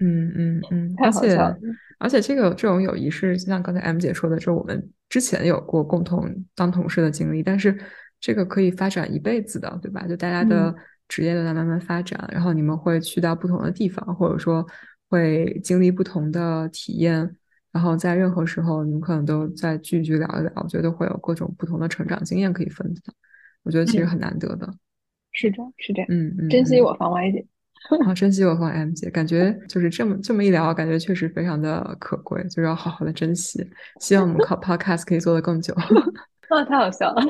[0.00, 1.38] 嗯 嗯嗯，而且
[1.98, 7.74] 而且这个这种友谊是就像刚才 M 姐说的，就是我们之前有过共同当同事的经历，但是
[8.20, 10.06] 这个可以发展一辈子的，对吧？
[10.06, 10.74] 就大家的
[11.08, 14.66] 职业都在慢慢发展，然后你们会去到不同的地方，或者说
[15.08, 17.36] 会经历不同的体验。
[17.74, 23.14] 然后在任何时候，你们可能都在聚一聚聊一聊，我觉得会有各种不同的成长经验可以分享。
[23.64, 24.72] 我觉得其实很难得的。
[25.32, 26.06] 是这样，是这样。
[26.08, 27.44] 嗯嗯， 珍惜我方 Y 姐。
[28.04, 33.68] 好，珍惜我方 M 姐，感觉就是这么这么一聊，感觉确实非常的可贵，就是要好好的珍惜。
[34.00, 35.74] 希望我们靠 Podcast 可以做得更久。
[36.48, 37.22] 啊，太好笑了。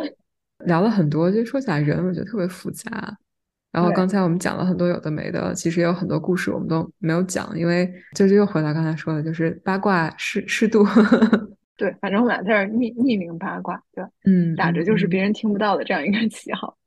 [0.66, 3.16] 聊了很多，就说起来人，我觉得特别复杂。
[3.74, 10.86] 然后刚才我们讲了很多有的没的，其实也有很多故事我们都没有讲，因为就是又回到刚才说的，就是八卦适适度。
[11.76, 14.08] 对，反正我们俩在这匿匿名八卦，对吧？
[14.26, 16.78] 嗯，打着就是别人听不到的这样一个 旗号。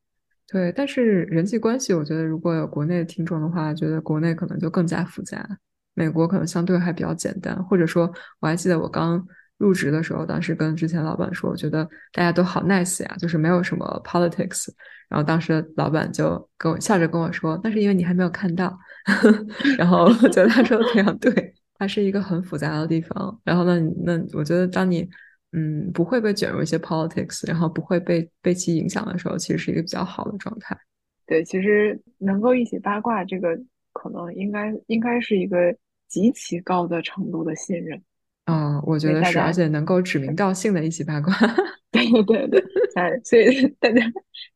[0.50, 5.46] 对，但是人际关系，我觉得如果有国内听众的话，觉得国内可能就更加复杂，
[5.94, 7.62] 美国可能相对还比较简单。
[7.66, 8.10] 或者说，
[8.40, 9.22] 我还记得我刚
[9.58, 11.84] 入职的时候，当时跟之前老板说，我觉得
[12.14, 14.70] 大家都好 nice 呀，就是没有什么 politics。
[15.10, 18.78] 然后当时老板就跟我笑着跟我说：“那是因为你还没有看到。
[19.78, 23.40] ”然后我觉得他说的非常对，它是一个很复杂的地方。
[23.44, 25.08] 然后呢，那我觉得当你
[25.54, 30.78] 嗯不会被卷入一些 politics，然后不会被被其影响的时候，其实是一个比较好的状态。
[31.26, 33.58] 对，其实能够一起八卦，这个
[33.94, 35.76] 可能应该应该是一个
[36.08, 38.02] 极其高的程度的信任。
[38.48, 41.34] 啊，我觉得是，而且能够指名道姓的一起八卦。
[41.92, 42.64] 对 对对，
[42.96, 44.02] 哎，所以 大家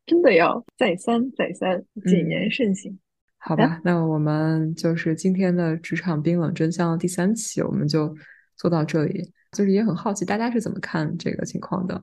[0.06, 2.98] 真的要再三再三谨言慎行。
[3.36, 8.14] 好吧，那我们就是今天的职场冰冷真相第三期，我们就
[8.56, 9.30] 做到这里。
[9.52, 12.02] 就是也很好奇大家是怎么看这个情况的，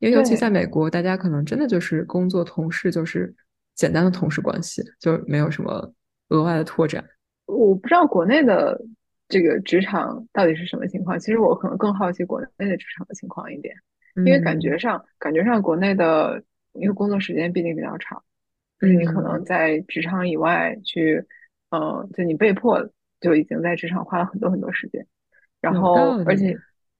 [0.00, 3.34] 因为尤其在美国，大家可能真的就是工作同事，就是
[3.74, 5.94] 简单的同事关系，就没有什么
[6.28, 7.02] 额外的拓展。
[7.46, 8.78] 我不知道国内的
[9.32, 13.74] 这个职场到底是什么情况，其实我可能更好奇国内的职场的情况一点。
[14.14, 18.22] 因为感觉上，感觉上国内的，因为工作时间毕竟比较长，
[18.78, 21.24] 就是你可能在职场以外去，
[21.70, 25.06] 嗯，就你被迫就已经在职场花了很多很多时间，
[25.60, 26.56] 然后而且。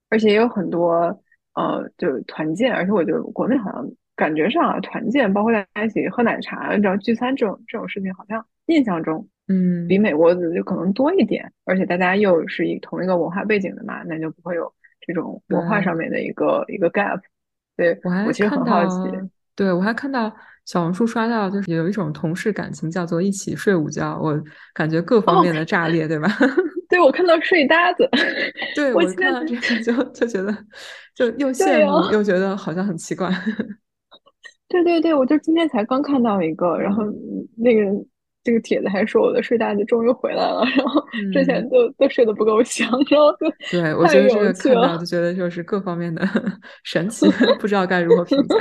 [0.09, 1.23] 而且也有很多
[1.55, 14.73] 呃，就团建，而且我觉得国内好像感觉上啊，团建包括大家一起喝奶茶、你知道聚餐这种这种事情，好像印象中，嗯，比美国就可能多一点，而且大家又是一同一个文化背景的嘛，那就不会有。
[15.05, 17.19] 这种文化上面的一个一个 gap，
[17.77, 19.11] 对我还我其实很好奇，
[19.57, 20.33] 对我还看到
[20.65, 24.41] 小红书刷到，就是有一种同事感情叫做一起睡午觉，我
[24.73, 26.29] 感觉各方面的炸裂，对吧？
[26.89, 28.09] 对我看到睡搭子，
[28.77, 30.57] 对我看到这个就就觉得
[31.17, 33.29] 就又羡慕又觉得好像很奇怪。
[34.71, 37.03] 对对对，我就今天才刚看到一个，然后
[37.57, 37.83] 那个。
[38.45, 46.27] 这个帖子还说我的睡袋子终于回来了，然后之前都都睡得不够香，然后就对我觉得这个看到就觉得就是各方面的
[46.85, 47.27] 神奇，
[47.61, 48.57] 不知道该如何评价。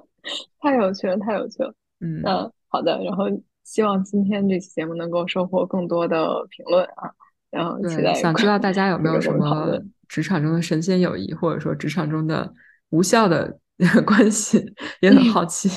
[0.60, 1.72] 太有趣了，太有趣了。
[2.00, 2.22] 嗯，
[2.68, 3.24] 好的，然后
[3.64, 7.10] 希望今天这期节目能够收获更多的评论啊，
[7.50, 12.52] 然后期待想知道大家有没有什么职场中的神仙友谊，或者说职场中的
[12.90, 13.58] 无效的
[14.06, 15.68] 关系，也很好奇。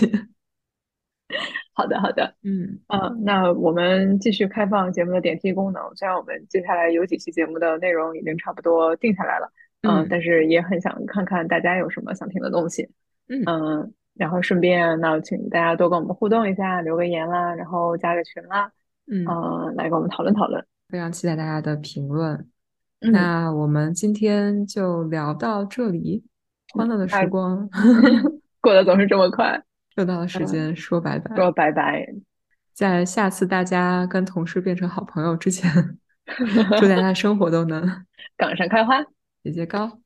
[1.73, 5.81] 好的，好的，嗯嗯，那我们继续开放节目的点题功能。
[5.95, 9.51] 虽然我们接下来有几期节目的内容已经差不多定下来了，
[9.81, 12.87] 嗯，但是也很想看看大家有什么想听的东西，
[13.27, 18.71] 嗯，然后顺便那请大家多跟我们互动一下，留个言啦，然后加个群啦，
[19.11, 19.25] 嗯，
[19.75, 20.63] 来跟我们讨论讨论。
[20.89, 22.47] 非常期待大家的评论。
[22.99, 26.23] 那我们今天就聊到这里，
[26.73, 27.67] 欢乐的时光
[28.61, 29.61] 过得总是这么快。
[29.95, 32.05] 又到了时间说拜拜，说拜拜。
[32.73, 35.71] 在下次大家跟同事变成好朋友之前，
[36.79, 39.03] 祝大家 生活都能岗上开花，
[39.43, 40.02] 节节高。